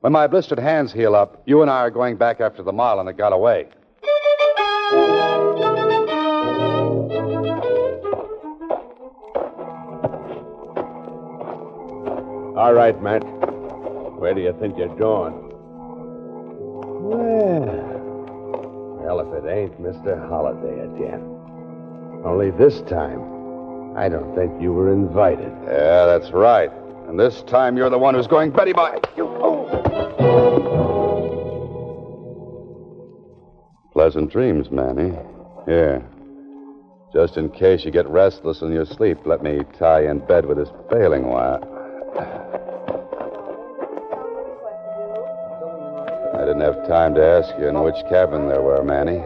When 0.00 0.12
my 0.12 0.26
blistered 0.26 0.58
hands 0.58 0.92
heal 0.92 1.14
up, 1.14 1.42
you 1.46 1.62
and 1.62 1.70
I 1.70 1.78
are 1.78 1.90
going 1.90 2.16
back 2.16 2.40
after 2.40 2.62
the 2.62 2.72
Marlin 2.72 3.06
that 3.06 3.16
got 3.16 3.32
away. 3.32 3.68
All 12.56 12.72
right, 12.72 13.00
Matt. 13.02 13.22
Where 14.18 14.34
do 14.34 14.40
you 14.40 14.56
think 14.58 14.78
you're 14.78 14.94
going? 14.96 15.45
Well, 17.08 18.98
well, 19.00 19.20
if 19.20 19.44
it 19.44 19.48
ain't 19.48 19.80
Mr. 19.80 20.28
Holliday 20.28 20.80
again. 20.80 21.22
Only 22.24 22.50
this 22.50 22.80
time, 22.82 23.96
I 23.96 24.08
don't 24.08 24.34
think 24.34 24.60
you 24.60 24.72
were 24.72 24.92
invited. 24.92 25.52
Yeah, 25.64 26.06
that's 26.06 26.32
right. 26.32 26.70
And 27.08 27.18
this 27.18 27.42
time 27.42 27.76
you're 27.76 27.90
the 27.90 27.98
one 27.98 28.14
who's 28.14 28.26
going 28.26 28.50
Betty 28.50 28.72
by. 28.72 28.98
You. 29.16 29.26
fool! 29.26 29.66
Pleasant 33.92 34.32
dreams, 34.32 34.70
Manny. 34.70 35.16
Here. 35.66 36.04
Just 37.12 37.36
in 37.36 37.48
case 37.50 37.84
you 37.84 37.92
get 37.92 38.08
restless 38.08 38.60
in 38.60 38.72
your 38.72 38.84
sleep, 38.84 39.18
let 39.24 39.42
me 39.42 39.60
tie 39.78 40.02
you 40.02 40.10
in 40.10 40.18
bed 40.18 40.44
with 40.44 40.58
this 40.58 40.70
baling 40.90 41.28
wire. 41.28 41.60
Didn't 46.56 46.74
have 46.74 46.88
time 46.88 47.14
to 47.14 47.22
ask 47.22 47.52
you 47.58 47.68
in 47.68 47.78
which 47.82 47.96
cabin 48.08 48.48
there 48.48 48.62
were, 48.62 48.82
Manny. 48.82 49.18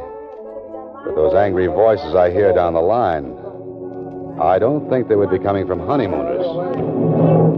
But 1.05 1.15
those 1.15 1.33
angry 1.35 1.69
voices 1.69 2.17
I 2.17 2.33
hear 2.33 2.53
down 2.53 2.75
the 2.75 2.81
line, 2.81 3.39
I 4.43 4.59
don't 4.59 4.91
think 4.91 5.07
they 5.07 5.15
would 5.15 5.31
be 5.31 5.39
coming 5.39 5.65
from 5.65 5.79
honeymooners. 5.79 6.45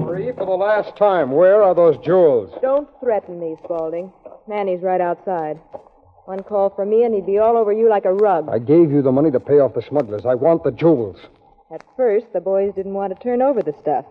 Marie, 0.04 0.32
for 0.32 0.44
the 0.44 0.52
last 0.52 0.94
time, 0.98 1.30
where 1.30 1.62
are 1.62 1.74
those 1.74 1.96
jewels? 2.04 2.52
Don't 2.60 2.88
threaten 3.00 3.40
me, 3.40 3.56
Spaulding. 3.64 4.12
Manny's 4.46 4.82
right 4.82 5.00
outside. 5.00 5.58
One 6.26 6.42
call 6.42 6.68
from 6.68 6.90
me, 6.90 7.04
and 7.04 7.14
he'd 7.14 7.24
be 7.24 7.38
all 7.38 7.56
over 7.56 7.72
you 7.72 7.88
like 7.88 8.04
a 8.04 8.12
rug. 8.12 8.50
I 8.50 8.58
gave 8.58 8.92
you 8.92 9.00
the 9.00 9.10
money 9.10 9.30
to 9.30 9.40
pay 9.40 9.58
off 9.60 9.72
the 9.74 9.82
smugglers. 9.82 10.26
I 10.26 10.34
want 10.34 10.64
the 10.64 10.70
jewels. 10.70 11.16
At 11.72 11.82
first, 11.96 12.26
the 12.34 12.40
boys 12.40 12.74
didn't 12.74 12.92
want 12.92 13.16
to 13.16 13.22
turn 13.22 13.40
over 13.40 13.62
the 13.62 13.74
stuff. 13.80 14.04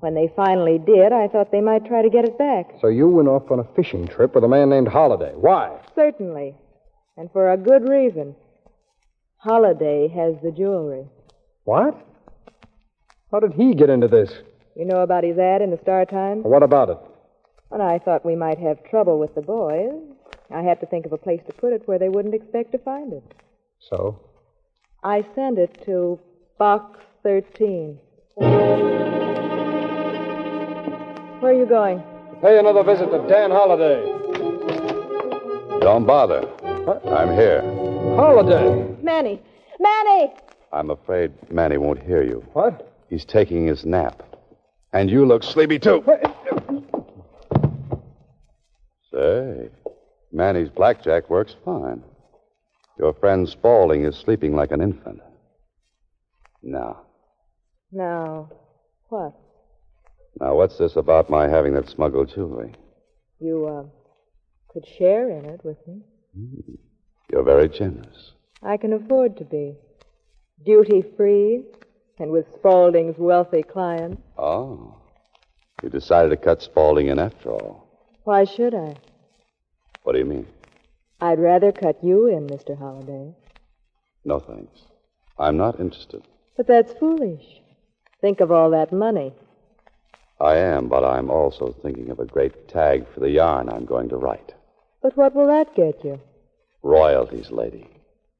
When 0.00 0.14
they 0.14 0.30
finally 0.36 0.78
did, 0.78 1.12
I 1.12 1.28
thought 1.28 1.50
they 1.50 1.60
might 1.60 1.86
try 1.86 2.02
to 2.02 2.10
get 2.10 2.26
it 2.26 2.36
back. 2.38 2.74
So 2.80 2.88
you 2.88 3.08
went 3.08 3.28
off 3.28 3.50
on 3.50 3.60
a 3.60 3.64
fishing 3.74 4.06
trip 4.06 4.34
with 4.34 4.44
a 4.44 4.48
man 4.48 4.68
named 4.68 4.88
Holliday. 4.88 5.32
Why? 5.34 5.78
Certainly. 5.94 6.54
And 7.16 7.30
for 7.32 7.50
a 7.50 7.56
good 7.56 7.88
reason. 7.88 8.36
Holliday 9.38 10.08
has 10.08 10.34
the 10.42 10.50
jewelry. 10.50 11.06
What? 11.64 11.98
How 13.32 13.40
did 13.40 13.54
he 13.54 13.74
get 13.74 13.90
into 13.90 14.08
this? 14.08 14.32
You 14.76 14.84
know 14.84 15.00
about 15.00 15.24
his 15.24 15.38
ad 15.38 15.62
in 15.62 15.70
the 15.70 15.78
Star 15.78 16.04
Times? 16.04 16.44
What 16.44 16.62
about 16.62 16.90
it? 16.90 16.98
When 17.68 17.80
I 17.80 17.98
thought 17.98 18.24
we 18.24 18.36
might 18.36 18.58
have 18.58 18.84
trouble 18.84 19.18
with 19.18 19.34
the 19.34 19.40
boys, 19.40 19.94
I 20.54 20.62
had 20.62 20.78
to 20.80 20.86
think 20.86 21.06
of 21.06 21.12
a 21.12 21.18
place 21.18 21.40
to 21.46 21.52
put 21.54 21.72
it 21.72 21.82
where 21.86 21.98
they 21.98 22.08
wouldn't 22.08 22.34
expect 22.34 22.72
to 22.72 22.78
find 22.78 23.12
it. 23.12 23.34
So? 23.80 24.20
I 25.02 25.24
sent 25.34 25.58
it 25.58 25.82
to 25.86 26.20
Box 26.58 27.00
13. 27.22 27.98
Where 31.46 31.54
are 31.54 31.58
you 31.60 31.66
going? 31.66 31.98
To 32.00 32.36
Pay 32.42 32.58
another 32.58 32.82
visit 32.82 33.08
to 33.08 33.24
Dan 33.28 33.52
Holliday. 33.52 34.02
Don't 35.78 36.04
bother. 36.04 36.40
I'm 37.08 37.36
here. 37.36 37.62
Holliday! 38.16 38.96
Manny! 39.00 39.40
Manny! 39.78 40.32
I'm 40.72 40.90
afraid 40.90 41.30
Manny 41.48 41.76
won't 41.76 42.02
hear 42.02 42.24
you. 42.24 42.44
What? 42.52 42.92
He's 43.08 43.24
taking 43.24 43.64
his 43.64 43.86
nap. 43.86 44.24
And 44.92 45.08
you 45.08 45.24
look 45.24 45.44
sleepy, 45.44 45.78
too. 45.78 46.04
Say, 49.14 49.68
Manny's 50.32 50.70
blackjack 50.70 51.30
works 51.30 51.54
fine. 51.64 52.02
Your 52.98 53.14
friend 53.14 53.48
Spaulding 53.48 54.04
is 54.04 54.16
sleeping 54.16 54.56
like 54.56 54.72
an 54.72 54.80
infant. 54.80 55.20
Now, 56.64 57.02
Now, 57.92 58.50
what? 59.10 59.32
Now, 60.40 60.54
what's 60.54 60.76
this 60.76 60.96
about 60.96 61.30
my 61.30 61.48
having 61.48 61.74
that 61.74 61.88
smuggled 61.88 62.32
jewelry? 62.34 62.74
You, 63.38 63.66
uh, 63.66 63.84
could 64.68 64.86
share 64.98 65.30
in 65.30 65.46
it 65.46 65.60
with 65.64 65.78
me. 65.86 66.02
You're 67.32 67.42
very 67.42 67.68
generous. 67.68 68.32
I 68.62 68.76
can 68.76 68.92
afford 68.92 69.38
to 69.38 69.44
be. 69.44 69.74
Duty 70.64 71.02
free, 71.16 71.62
and 72.18 72.30
with 72.30 72.46
Spaulding's 72.54 73.16
wealthy 73.18 73.62
client. 73.62 74.22
Oh. 74.36 74.98
You 75.82 75.88
decided 75.88 76.30
to 76.30 76.36
cut 76.36 76.62
Spaulding 76.62 77.08
in 77.08 77.18
after 77.18 77.50
all. 77.50 77.86
Why 78.24 78.44
should 78.44 78.74
I? 78.74 78.96
What 80.02 80.12
do 80.12 80.18
you 80.18 80.24
mean? 80.24 80.46
I'd 81.20 81.38
rather 81.38 81.72
cut 81.72 82.04
you 82.04 82.26
in, 82.26 82.46
Mr. 82.46 82.78
Holliday. 82.78 83.34
No, 84.24 84.40
thanks. 84.40 84.80
I'm 85.38 85.56
not 85.56 85.80
interested. 85.80 86.22
But 86.56 86.66
that's 86.66 86.92
foolish. 86.94 87.44
Think 88.20 88.40
of 88.40 88.50
all 88.50 88.70
that 88.70 88.92
money. 88.92 89.32
I 90.38 90.56
am, 90.56 90.88
but 90.88 91.02
I'm 91.02 91.30
also 91.30 91.74
thinking 91.82 92.10
of 92.10 92.18
a 92.20 92.26
great 92.26 92.68
tag 92.68 93.06
for 93.14 93.20
the 93.20 93.30
yarn 93.30 93.68
I'm 93.68 93.86
going 93.86 94.10
to 94.10 94.16
write. 94.16 94.52
But 95.02 95.16
what 95.16 95.34
will 95.34 95.46
that 95.46 95.74
get 95.74 96.04
you? 96.04 96.20
Royalties, 96.82 97.50
lady. 97.50 97.88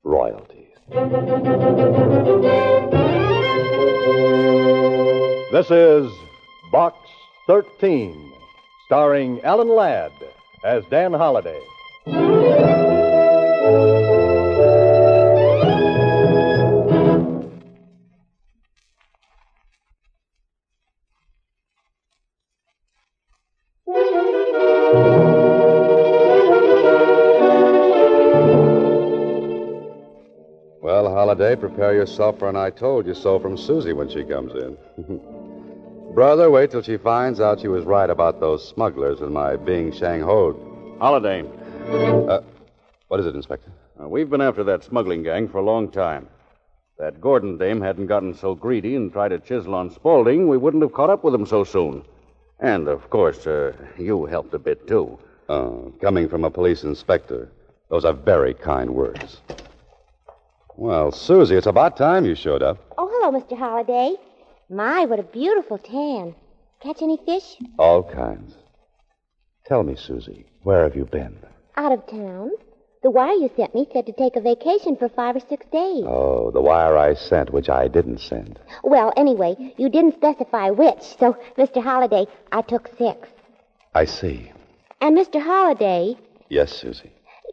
Royalties. 0.04 0.66
This 5.52 5.70
is 5.70 6.12
Box 6.70 6.96
13, 7.46 8.32
starring 8.84 9.40
Alan 9.42 9.68
Ladd 9.68 10.12
as 10.64 10.84
Dan 10.90 11.12
Holliday. 11.14 11.60
Yourself 32.06 32.38
for 32.38 32.48
an 32.48 32.54
I 32.54 32.70
told 32.70 33.04
you 33.04 33.14
so 33.14 33.40
from 33.40 33.56
Susie 33.56 33.92
when 33.92 34.08
she 34.08 34.22
comes 34.22 34.52
in. 34.54 34.78
Brother, 36.14 36.48
wait 36.52 36.70
till 36.70 36.80
she 36.80 36.98
finds 36.98 37.40
out 37.40 37.58
she 37.58 37.66
was 37.66 37.84
right 37.84 38.08
about 38.08 38.38
those 38.38 38.68
smugglers 38.68 39.22
and 39.22 39.34
my 39.34 39.56
being 39.56 39.90
Shang-Ho. 39.90 40.96
Holliday. 41.00 41.42
Uh, 42.28 42.42
what 43.08 43.18
is 43.18 43.26
it, 43.26 43.34
Inspector? 43.34 43.68
Uh, 44.00 44.08
we've 44.08 44.30
been 44.30 44.40
after 44.40 44.62
that 44.62 44.84
smuggling 44.84 45.24
gang 45.24 45.48
for 45.48 45.58
a 45.58 45.64
long 45.64 45.90
time. 45.90 46.28
If 46.92 46.98
that 46.98 47.20
Gordon 47.20 47.58
dame 47.58 47.80
hadn't 47.80 48.06
gotten 48.06 48.34
so 48.34 48.54
greedy 48.54 48.94
and 48.94 49.12
tried 49.12 49.30
to 49.30 49.40
chisel 49.40 49.74
on 49.74 49.90
Spaulding, 49.90 50.46
we 50.46 50.58
wouldn't 50.58 50.84
have 50.84 50.92
caught 50.92 51.10
up 51.10 51.24
with 51.24 51.34
him 51.34 51.44
so 51.44 51.64
soon. 51.64 52.04
And, 52.60 52.86
of 52.86 53.10
course, 53.10 53.48
uh, 53.48 53.72
you 53.98 54.26
helped 54.26 54.54
a 54.54 54.60
bit, 54.60 54.86
too. 54.86 55.18
Oh, 55.48 55.92
coming 56.00 56.28
from 56.28 56.44
a 56.44 56.50
police 56.52 56.84
inspector. 56.84 57.50
Those 57.90 58.04
are 58.04 58.12
very 58.12 58.54
kind 58.54 58.90
words. 58.90 59.40
Well, 60.76 61.10
Susie, 61.12 61.56
it's 61.56 61.66
about 61.66 61.96
time 61.96 62.24
you 62.26 62.34
showed 62.34 62.62
up. 62.62 62.78
Oh, 62.98 63.08
hello, 63.10 63.38
Mr. 63.40 63.56
Holliday. 63.58 64.14
My, 64.68 65.04
what 65.06 65.18
a 65.18 65.22
beautiful 65.22 65.78
tan. 65.78 66.34
Catch 66.82 67.02
any 67.02 67.18
fish? 67.24 67.56
All 67.78 68.02
kinds. 68.02 68.54
Tell 69.64 69.82
me, 69.82 69.96
Susie, 69.96 70.46
where 70.62 70.82
have 70.82 70.94
you 70.94 71.04
been? 71.06 71.38
Out 71.76 71.92
of 71.92 72.06
town. 72.06 72.50
The 73.02 73.10
wire 73.10 73.32
you 73.34 73.50
sent 73.56 73.74
me 73.74 73.86
said 73.92 74.06
to 74.06 74.12
take 74.12 74.36
a 74.36 74.40
vacation 74.40 74.96
for 74.96 75.08
five 75.08 75.36
or 75.36 75.40
six 75.40 75.64
days. 75.72 76.04
Oh, 76.06 76.50
the 76.50 76.60
wire 76.60 76.96
I 76.98 77.14
sent, 77.14 77.52
which 77.52 77.68
I 77.68 77.88
didn't 77.88 78.18
send. 78.18 78.58
Well, 78.82 79.12
anyway, 79.16 79.54
you 79.78 79.88
didn't 79.88 80.14
specify 80.16 80.70
which, 80.70 81.02
so, 81.18 81.36
Mr. 81.56 81.82
Holliday, 81.82 82.26
I 82.52 82.62
took 82.62 82.88
six. 82.98 83.28
I 83.94 84.04
see. 84.04 84.50
And, 85.00 85.16
Mr. 85.16 85.40
Holliday, 85.40 86.16
Yes, 86.48 86.72
Susie. 86.72 87.12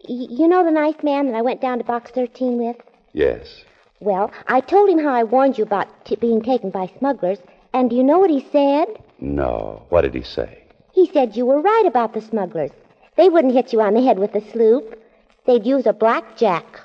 y- 0.10 0.28
you 0.30 0.48
know 0.48 0.64
the 0.64 0.72
nice 0.72 1.02
man 1.04 1.28
that 1.28 1.36
I 1.38 1.42
went 1.42 1.62
down 1.62 1.78
to 1.78 1.84
box 1.84 2.12
13 2.12 2.58
with? 2.58 2.78
Yes. 3.13 3.63
Well, 3.99 4.32
I 4.47 4.60
told 4.60 4.89
him 4.89 4.99
how 4.99 5.13
I 5.13 5.23
warned 5.23 5.58
you 5.58 5.63
about 5.63 5.88
t- 6.06 6.15
being 6.15 6.41
taken 6.41 6.71
by 6.71 6.91
smugglers, 6.97 7.38
and 7.73 7.89
do 7.89 7.95
you 7.95 8.04
know 8.04 8.19
what 8.19 8.30
he 8.30 8.45
said? 8.52 8.88
No. 9.19 9.84
What 9.89 10.02
did 10.02 10.13
he 10.13 10.23
say? 10.23 10.63
He 10.91 11.10
said 11.12 11.36
you 11.36 11.45
were 11.45 11.62
right 11.62 11.86
about 11.86 12.13
the 12.13 12.21
smugglers. 12.21 12.71
They 13.15 13.30
wouldn't 13.30 13.54
hit 13.54 13.71
you 13.71 13.82
on 13.82 13.93
the 13.93 14.02
head 14.02 14.19
with 14.19 14.36
a 14.36 14.52
sloop. 14.52 14.99
They'd 15.45 15.65
use 15.65 15.86
a 15.86 15.93
blackjack. 15.93 16.80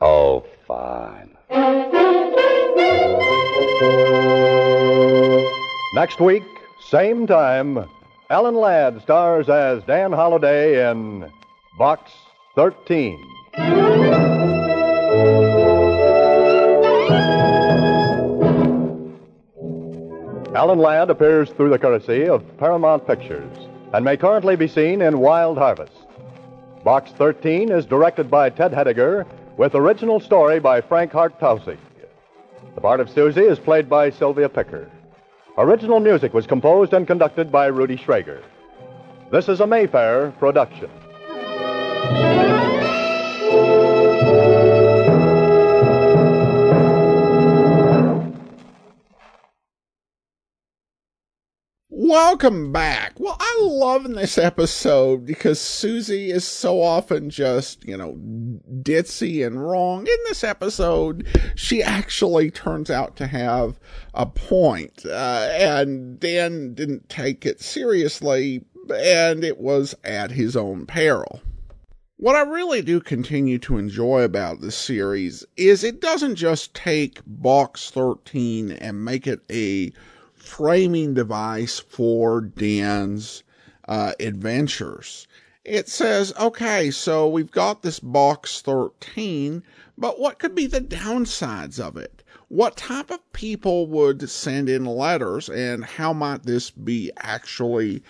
Oh, 0.00 0.44
fine. 0.66 1.30
Next 5.94 6.20
week, 6.20 6.42
same 6.88 7.26
time, 7.26 7.86
Alan 8.30 8.54
Ladd 8.54 9.02
stars 9.02 9.48
as 9.48 9.82
Dan 9.84 10.12
Holliday 10.12 10.90
in 10.90 11.30
Box 11.78 12.10
13. 12.54 13.18
Alan 20.54 20.78
Ladd 20.78 21.08
appears 21.08 21.48
through 21.50 21.70
the 21.70 21.78
courtesy 21.78 22.28
of 22.28 22.44
Paramount 22.58 23.06
Pictures 23.06 23.56
and 23.94 24.04
may 24.04 24.18
currently 24.18 24.54
be 24.54 24.68
seen 24.68 25.00
in 25.00 25.18
Wild 25.18 25.56
Harvest. 25.56 25.94
Box 26.84 27.10
13 27.12 27.70
is 27.70 27.86
directed 27.86 28.30
by 28.30 28.50
Ted 28.50 28.70
Hediger 28.70 29.24
with 29.56 29.74
original 29.74 30.20
story 30.20 30.60
by 30.60 30.82
Frank 30.82 31.10
Hart 31.10 31.40
Tausig. 31.40 31.78
The 32.74 32.80
part 32.82 33.00
of 33.00 33.08
Susie 33.08 33.40
is 33.40 33.58
played 33.58 33.88
by 33.88 34.10
Sylvia 34.10 34.50
Picker. 34.50 34.90
Original 35.56 36.00
music 36.00 36.34
was 36.34 36.46
composed 36.46 36.92
and 36.92 37.06
conducted 37.06 37.50
by 37.50 37.66
Rudy 37.68 37.96
Schrager. 37.96 38.42
This 39.30 39.48
is 39.48 39.60
a 39.60 39.66
Mayfair 39.66 40.32
production. 40.32 40.90
Welcome 52.12 52.72
back. 52.72 53.18
Well, 53.18 53.38
I 53.40 53.58
love 53.62 54.04
in 54.04 54.12
this 54.12 54.36
episode 54.36 55.24
because 55.24 55.58
Susie 55.58 56.30
is 56.30 56.44
so 56.44 56.82
often 56.82 57.30
just, 57.30 57.86
you 57.86 57.96
know, 57.96 58.18
ditzy 58.82 59.46
and 59.46 59.66
wrong. 59.66 60.00
In 60.00 60.18
this 60.28 60.44
episode, 60.44 61.26
she 61.54 61.82
actually 61.82 62.50
turns 62.50 62.90
out 62.90 63.16
to 63.16 63.26
have 63.26 63.80
a 64.12 64.26
point, 64.26 65.06
uh, 65.06 65.48
and 65.52 66.20
Dan 66.20 66.74
didn't 66.74 67.08
take 67.08 67.46
it 67.46 67.62
seriously, 67.62 68.62
and 68.94 69.42
it 69.42 69.56
was 69.56 69.94
at 70.04 70.32
his 70.32 70.54
own 70.54 70.84
peril. 70.84 71.40
What 72.18 72.36
I 72.36 72.42
really 72.42 72.82
do 72.82 73.00
continue 73.00 73.58
to 73.60 73.78
enjoy 73.78 74.20
about 74.20 74.60
this 74.60 74.76
series 74.76 75.46
is 75.56 75.82
it 75.82 76.02
doesn't 76.02 76.36
just 76.36 76.74
take 76.74 77.22
Box 77.26 77.90
13 77.90 78.70
and 78.70 79.02
make 79.02 79.26
it 79.26 79.40
a 79.50 79.94
framing 80.42 81.14
device 81.14 81.78
for 81.78 82.40
Dan's 82.40 83.42
uh, 83.88 84.12
adventures. 84.20 85.26
It 85.64 85.88
says, 85.88 86.32
okay, 86.38 86.90
so 86.90 87.28
we've 87.28 87.50
got 87.50 87.82
this 87.82 88.00
box 88.00 88.60
13, 88.60 89.62
but 89.96 90.18
what 90.18 90.38
could 90.38 90.54
be 90.54 90.66
the 90.66 90.80
downsides 90.80 91.78
of 91.78 91.96
it? 91.96 92.24
What 92.48 92.76
type 92.76 93.10
of 93.10 93.32
people 93.32 93.86
would 93.86 94.28
send 94.28 94.68
in 94.68 94.84
letters, 94.84 95.48
and 95.48 95.84
how 95.84 96.12
might 96.12 96.42
this 96.42 96.70
be 96.70 97.10
actually 97.16 98.02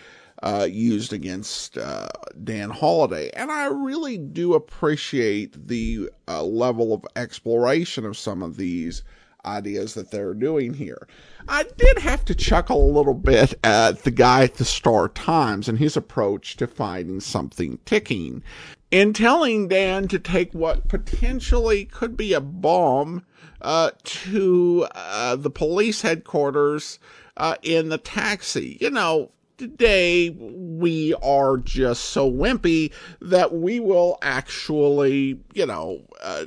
uh, 0.42 0.66
used 0.68 1.12
against 1.12 1.78
uh, 1.78 2.08
Dan 2.42 2.70
Holliday. 2.70 3.30
And 3.34 3.52
I 3.52 3.66
really 3.66 4.18
do 4.18 4.54
appreciate 4.54 5.68
the 5.68 6.10
uh, 6.26 6.42
level 6.42 6.92
of 6.92 7.06
exploration 7.14 8.04
of 8.04 8.16
some 8.16 8.42
of 8.42 8.56
these 8.56 9.04
ideas 9.44 9.94
that 9.94 10.10
they're 10.10 10.34
doing 10.34 10.74
here. 10.74 11.06
I 11.48 11.64
did 11.76 11.98
have 11.98 12.24
to 12.26 12.34
chuckle 12.34 12.84
a 12.84 12.96
little 12.96 13.14
bit 13.14 13.54
at 13.64 14.02
the 14.02 14.10
guy 14.10 14.44
at 14.44 14.54
the 14.54 14.64
Star 14.64 15.08
Times 15.08 15.68
and 15.68 15.78
his 15.78 15.96
approach 15.96 16.56
to 16.56 16.66
finding 16.66 17.20
something 17.20 17.78
ticking. 17.84 18.42
In 18.90 19.12
telling 19.12 19.68
Dan 19.68 20.06
to 20.08 20.18
take 20.18 20.52
what 20.52 20.88
potentially 20.88 21.86
could 21.86 22.16
be 22.16 22.34
a 22.34 22.40
bomb 22.40 23.24
uh, 23.62 23.90
to 24.04 24.86
uh, 24.94 25.36
the 25.36 25.50
police 25.50 26.02
headquarters 26.02 26.98
uh, 27.36 27.56
in 27.62 27.88
the 27.88 27.98
taxi. 27.98 28.76
You 28.80 28.90
know, 28.90 29.30
today 29.56 30.30
we 30.30 31.14
are 31.22 31.56
just 31.56 32.06
so 32.06 32.30
wimpy 32.30 32.92
that 33.20 33.54
we 33.54 33.80
will 33.80 34.18
actually, 34.20 35.40
you 35.54 35.66
know, 35.66 36.02
uh, 36.20 36.44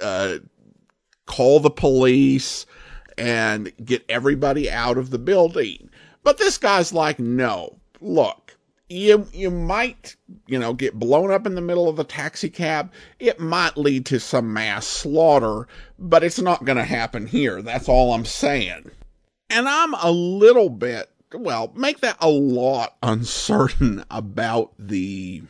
uh, 0.00 0.38
call 1.26 1.60
the 1.60 1.70
police 1.70 2.66
and 3.16 3.72
get 3.84 4.04
everybody 4.08 4.70
out 4.70 4.98
of 4.98 5.10
the 5.10 5.18
building. 5.18 5.88
But 6.22 6.38
this 6.38 6.58
guy's 6.58 6.92
like, 6.92 7.18
no, 7.18 7.78
look, 8.00 8.56
you 8.88 9.26
you 9.32 9.50
might 9.50 10.16
you 10.46 10.58
know 10.58 10.72
get 10.74 10.98
blown 10.98 11.30
up 11.30 11.46
in 11.46 11.54
the 11.54 11.60
middle 11.60 11.88
of 11.88 11.96
the 11.96 12.04
taxi 12.04 12.50
cab. 12.50 12.92
It 13.18 13.40
might 13.40 13.76
lead 13.76 14.06
to 14.06 14.20
some 14.20 14.52
mass 14.52 14.86
slaughter 14.86 15.66
but 15.98 16.24
it's 16.24 16.40
not 16.40 16.64
going 16.64 16.76
to 16.76 16.84
happen 16.84 17.26
here. 17.26 17.62
That's 17.62 17.88
all 17.88 18.12
i'm 18.12 18.24
saying. 18.24 18.90
And 19.50 19.68
i'm 19.68 19.94
a 19.94 20.10
little 20.10 20.68
bit 20.68 21.10
well 21.32 21.72
make 21.74 22.00
that 22.00 22.16
a 22.20 22.28
lot 22.28 22.96
uncertain 23.02 24.04
about 24.10 24.72
the 24.78 25.42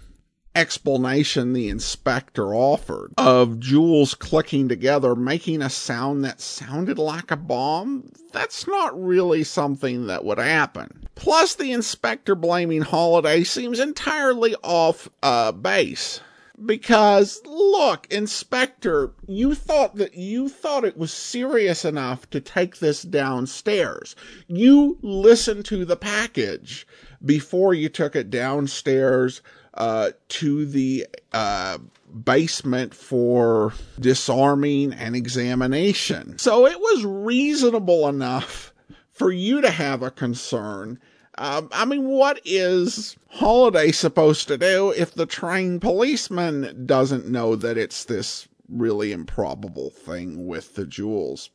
explanation 0.54 1.52
the 1.52 1.68
inspector 1.68 2.54
offered 2.54 3.12
of 3.18 3.58
jewels 3.58 4.14
clicking 4.14 4.68
together, 4.68 5.14
making 5.14 5.62
a 5.62 5.70
sound 5.70 6.24
that 6.24 6.40
sounded 6.40 6.98
like 6.98 7.30
a 7.30 7.36
bomb, 7.36 8.10
that's 8.32 8.66
not 8.66 9.00
really 9.00 9.44
something 9.44 10.06
that 10.06 10.24
would 10.24 10.38
happen. 10.38 11.06
Plus, 11.14 11.54
the 11.54 11.72
inspector 11.72 12.34
blaming 12.34 12.82
Holiday 12.82 13.44
seems 13.44 13.78
entirely 13.80 14.54
off 14.62 15.08
uh, 15.22 15.52
base. 15.52 16.20
Because 16.64 17.42
look, 17.44 18.06
Inspector, 18.12 19.12
you 19.26 19.56
thought 19.56 19.96
that 19.96 20.14
you 20.14 20.48
thought 20.48 20.84
it 20.84 20.96
was 20.96 21.12
serious 21.12 21.84
enough 21.84 22.30
to 22.30 22.40
take 22.40 22.78
this 22.78 23.02
downstairs. 23.02 24.14
You 24.46 24.98
listened 25.02 25.64
to 25.66 25.84
the 25.84 25.96
package 25.96 26.86
before 27.24 27.74
you 27.74 27.88
took 27.88 28.14
it 28.14 28.30
downstairs 28.30 29.42
uh, 29.74 30.10
to 30.28 30.66
the 30.66 31.06
uh, 31.32 31.78
basement 32.24 32.94
for 32.94 33.74
disarming 33.98 34.92
and 34.92 35.16
examination. 35.16 36.38
So 36.38 36.66
it 36.66 36.78
was 36.78 37.04
reasonable 37.04 38.08
enough 38.08 38.72
for 39.10 39.30
you 39.30 39.60
to 39.60 39.70
have 39.70 40.02
a 40.02 40.10
concern. 40.10 41.00
Um, 41.36 41.68
I 41.72 41.84
mean, 41.84 42.04
what 42.04 42.40
is 42.44 43.16
Holiday 43.28 43.90
supposed 43.90 44.46
to 44.48 44.56
do 44.56 44.92
if 44.96 45.14
the 45.14 45.26
trained 45.26 45.82
policeman 45.82 46.86
doesn't 46.86 47.28
know 47.28 47.56
that 47.56 47.76
it's 47.76 48.04
this 48.04 48.46
really 48.68 49.12
improbable 49.12 49.90
thing 49.90 50.46
with 50.46 50.74
the 50.74 50.86
jewels. 50.86 51.50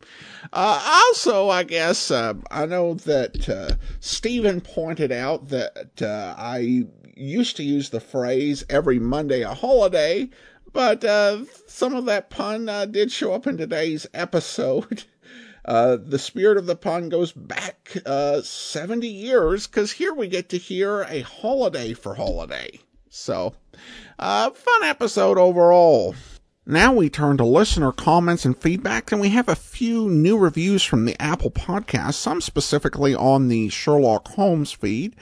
Uh, 0.53 1.03
also, 1.07 1.49
I 1.49 1.63
guess 1.63 2.11
uh, 2.11 2.35
I 2.51 2.65
know 2.65 2.93
that 2.93 3.49
uh, 3.49 3.75
Stephen 3.99 4.61
pointed 4.61 5.11
out 5.11 5.49
that 5.49 6.01
uh, 6.01 6.35
I 6.37 6.85
used 7.19 7.57
to 7.57 7.63
use 7.63 7.89
the 7.89 7.99
phrase 7.99 8.63
every 8.69 8.99
Monday 8.99 9.41
a 9.41 9.53
holiday, 9.53 10.29
but 10.71 11.03
uh, 11.03 11.43
some 11.67 11.95
of 11.95 12.05
that 12.05 12.29
pun 12.29 12.69
uh, 12.69 12.85
did 12.85 13.11
show 13.11 13.33
up 13.33 13.47
in 13.47 13.57
today's 13.57 14.07
episode. 14.13 15.03
Uh, 15.65 15.97
the 16.03 16.17
spirit 16.17 16.57
of 16.57 16.65
the 16.65 16.75
pun 16.75 17.09
goes 17.09 17.31
back 17.31 17.95
uh, 18.05 18.41
70 18.41 19.07
years 19.07 19.67
because 19.67 19.91
here 19.91 20.13
we 20.13 20.27
get 20.27 20.49
to 20.49 20.57
hear 20.57 21.01
a 21.01 21.19
holiday 21.19 21.93
for 21.93 22.15
holiday. 22.15 22.79
So, 23.09 23.53
uh, 24.17 24.49
fun 24.51 24.83
episode 24.83 25.37
overall. 25.37 26.15
Now 26.65 26.93
we 26.93 27.09
turn 27.09 27.37
to 27.37 27.45
listener 27.45 27.91
comments 27.91 28.45
and 28.45 28.55
feedback, 28.55 29.11
and 29.11 29.19
we 29.19 29.29
have 29.29 29.49
a 29.49 29.55
few 29.55 30.07
new 30.07 30.37
reviews 30.37 30.83
from 30.83 31.05
the 31.05 31.19
Apple 31.19 31.49
Podcast, 31.49 32.13
some 32.13 32.41
specifically 32.41 33.15
on 33.15 33.47
the 33.47 33.69
Sherlock 33.69 34.27
Holmes 34.27 34.71
feed. 34.71 35.15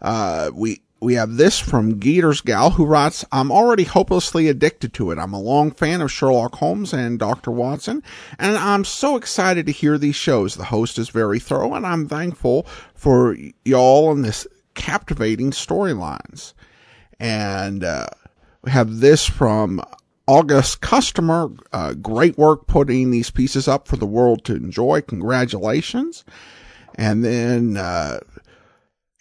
Uh, 0.00 0.50
we 0.54 0.82
we 1.02 1.14
have 1.14 1.36
this 1.36 1.58
from 1.58 1.98
Geeter's 1.98 2.40
Gal 2.40 2.70
who 2.70 2.86
writes, 2.86 3.24
I'm 3.32 3.50
already 3.50 3.82
hopelessly 3.82 4.46
addicted 4.46 4.94
to 4.94 5.10
it. 5.10 5.18
I'm 5.18 5.32
a 5.32 5.40
long 5.40 5.72
fan 5.72 6.00
of 6.00 6.12
Sherlock 6.12 6.54
Holmes 6.54 6.92
and 6.92 7.18
Dr. 7.18 7.50
Watson, 7.50 8.04
and 8.38 8.56
I'm 8.56 8.84
so 8.84 9.16
excited 9.16 9.66
to 9.66 9.72
hear 9.72 9.98
these 9.98 10.14
shows. 10.14 10.54
The 10.54 10.64
host 10.64 10.98
is 10.98 11.08
very 11.08 11.40
thorough, 11.40 11.74
and 11.74 11.84
I'm 11.84 12.06
thankful 12.06 12.66
for 12.94 13.36
y'all 13.64 14.12
and 14.12 14.24
this 14.24 14.46
captivating 14.74 15.50
storylines. 15.50 16.54
And 17.18 17.82
uh, 17.82 18.06
we 18.62 18.70
have 18.70 19.00
this 19.00 19.26
from 19.26 19.82
August 20.28 20.82
Customer. 20.82 21.50
Uh, 21.72 21.94
great 21.94 22.38
work 22.38 22.68
putting 22.68 23.10
these 23.10 23.30
pieces 23.30 23.66
up 23.66 23.88
for 23.88 23.96
the 23.96 24.06
world 24.06 24.44
to 24.44 24.54
enjoy. 24.54 25.00
Congratulations. 25.00 26.24
And 26.94 27.24
then 27.24 27.76
uh, 27.76 28.20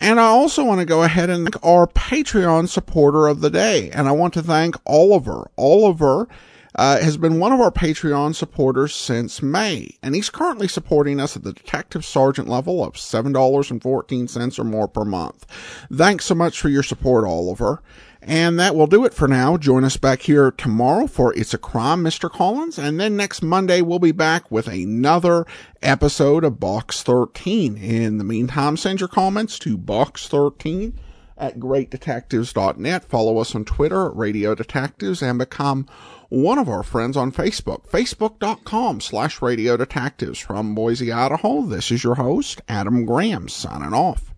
and 0.01 0.19
I 0.19 0.25
also 0.25 0.63
want 0.63 0.79
to 0.79 0.85
go 0.85 1.03
ahead 1.03 1.29
and 1.29 1.45
thank 1.45 1.63
our 1.63 1.85
Patreon 1.85 2.67
supporter 2.67 3.27
of 3.27 3.41
the 3.41 3.51
day. 3.51 3.91
And 3.91 4.07
I 4.07 4.11
want 4.11 4.33
to 4.33 4.41
thank 4.41 4.75
Oliver. 4.85 5.49
Oliver 5.57 6.27
uh, 6.75 6.99
has 6.99 7.17
been 7.17 7.39
one 7.39 7.51
of 7.51 7.59
our 7.59 7.71
Patreon 7.71 8.33
supporters 8.33 8.95
since 8.95 9.43
May, 9.43 9.97
and 10.01 10.15
he's 10.15 10.29
currently 10.29 10.67
supporting 10.67 11.19
us 11.19 11.35
at 11.35 11.43
the 11.43 11.53
detective 11.53 12.03
sergeant 12.03 12.47
level 12.47 12.83
of 12.83 12.93
$7.14 12.93 14.59
or 14.59 14.63
more 14.63 14.87
per 14.87 15.05
month. 15.05 15.45
Thanks 15.93 16.25
so 16.25 16.35
much 16.35 16.59
for 16.59 16.69
your 16.69 16.83
support, 16.83 17.25
Oliver. 17.25 17.83
And 18.23 18.59
that 18.59 18.75
will 18.75 18.87
do 18.87 19.03
it 19.03 19.15
for 19.15 19.27
now. 19.27 19.57
Join 19.57 19.83
us 19.83 19.97
back 19.97 20.21
here 20.21 20.51
tomorrow 20.51 21.07
for 21.07 21.33
It's 21.33 21.55
a 21.55 21.57
Crime, 21.57 22.03
Mr. 22.03 22.29
Collins. 22.29 22.77
And 22.77 22.99
then 22.99 23.17
next 23.17 23.41
Monday, 23.41 23.81
we'll 23.81 23.97
be 23.97 24.11
back 24.11 24.49
with 24.51 24.67
another 24.67 25.45
episode 25.81 26.43
of 26.43 26.59
Box 26.59 27.01
13. 27.01 27.77
In 27.77 28.19
the 28.19 28.23
meantime, 28.23 28.77
send 28.77 28.99
your 28.99 29.09
comments 29.09 29.57
to 29.59 29.75
Box13 29.75 30.93
at 31.35 31.57
greatdetectives.net. 31.57 33.03
Follow 33.05 33.39
us 33.39 33.55
on 33.55 33.65
Twitter 33.65 34.05
at 34.05 34.15
Radio 34.15 34.53
Detectives 34.53 35.23
and 35.23 35.39
become 35.39 35.87
one 36.29 36.59
of 36.59 36.69
our 36.69 36.83
friends 36.83 37.17
on 37.17 37.31
Facebook, 37.31 37.89
facebook.com 37.89 39.01
slash 39.01 39.41
radio 39.41 39.75
detectives. 39.75 40.37
From 40.37 40.75
Boise, 40.75 41.11
Idaho, 41.11 41.63
this 41.63 41.91
is 41.91 42.03
your 42.03 42.15
host, 42.15 42.61
Adam 42.69 43.05
Graham, 43.05 43.49
signing 43.49 43.93
off. 43.93 44.30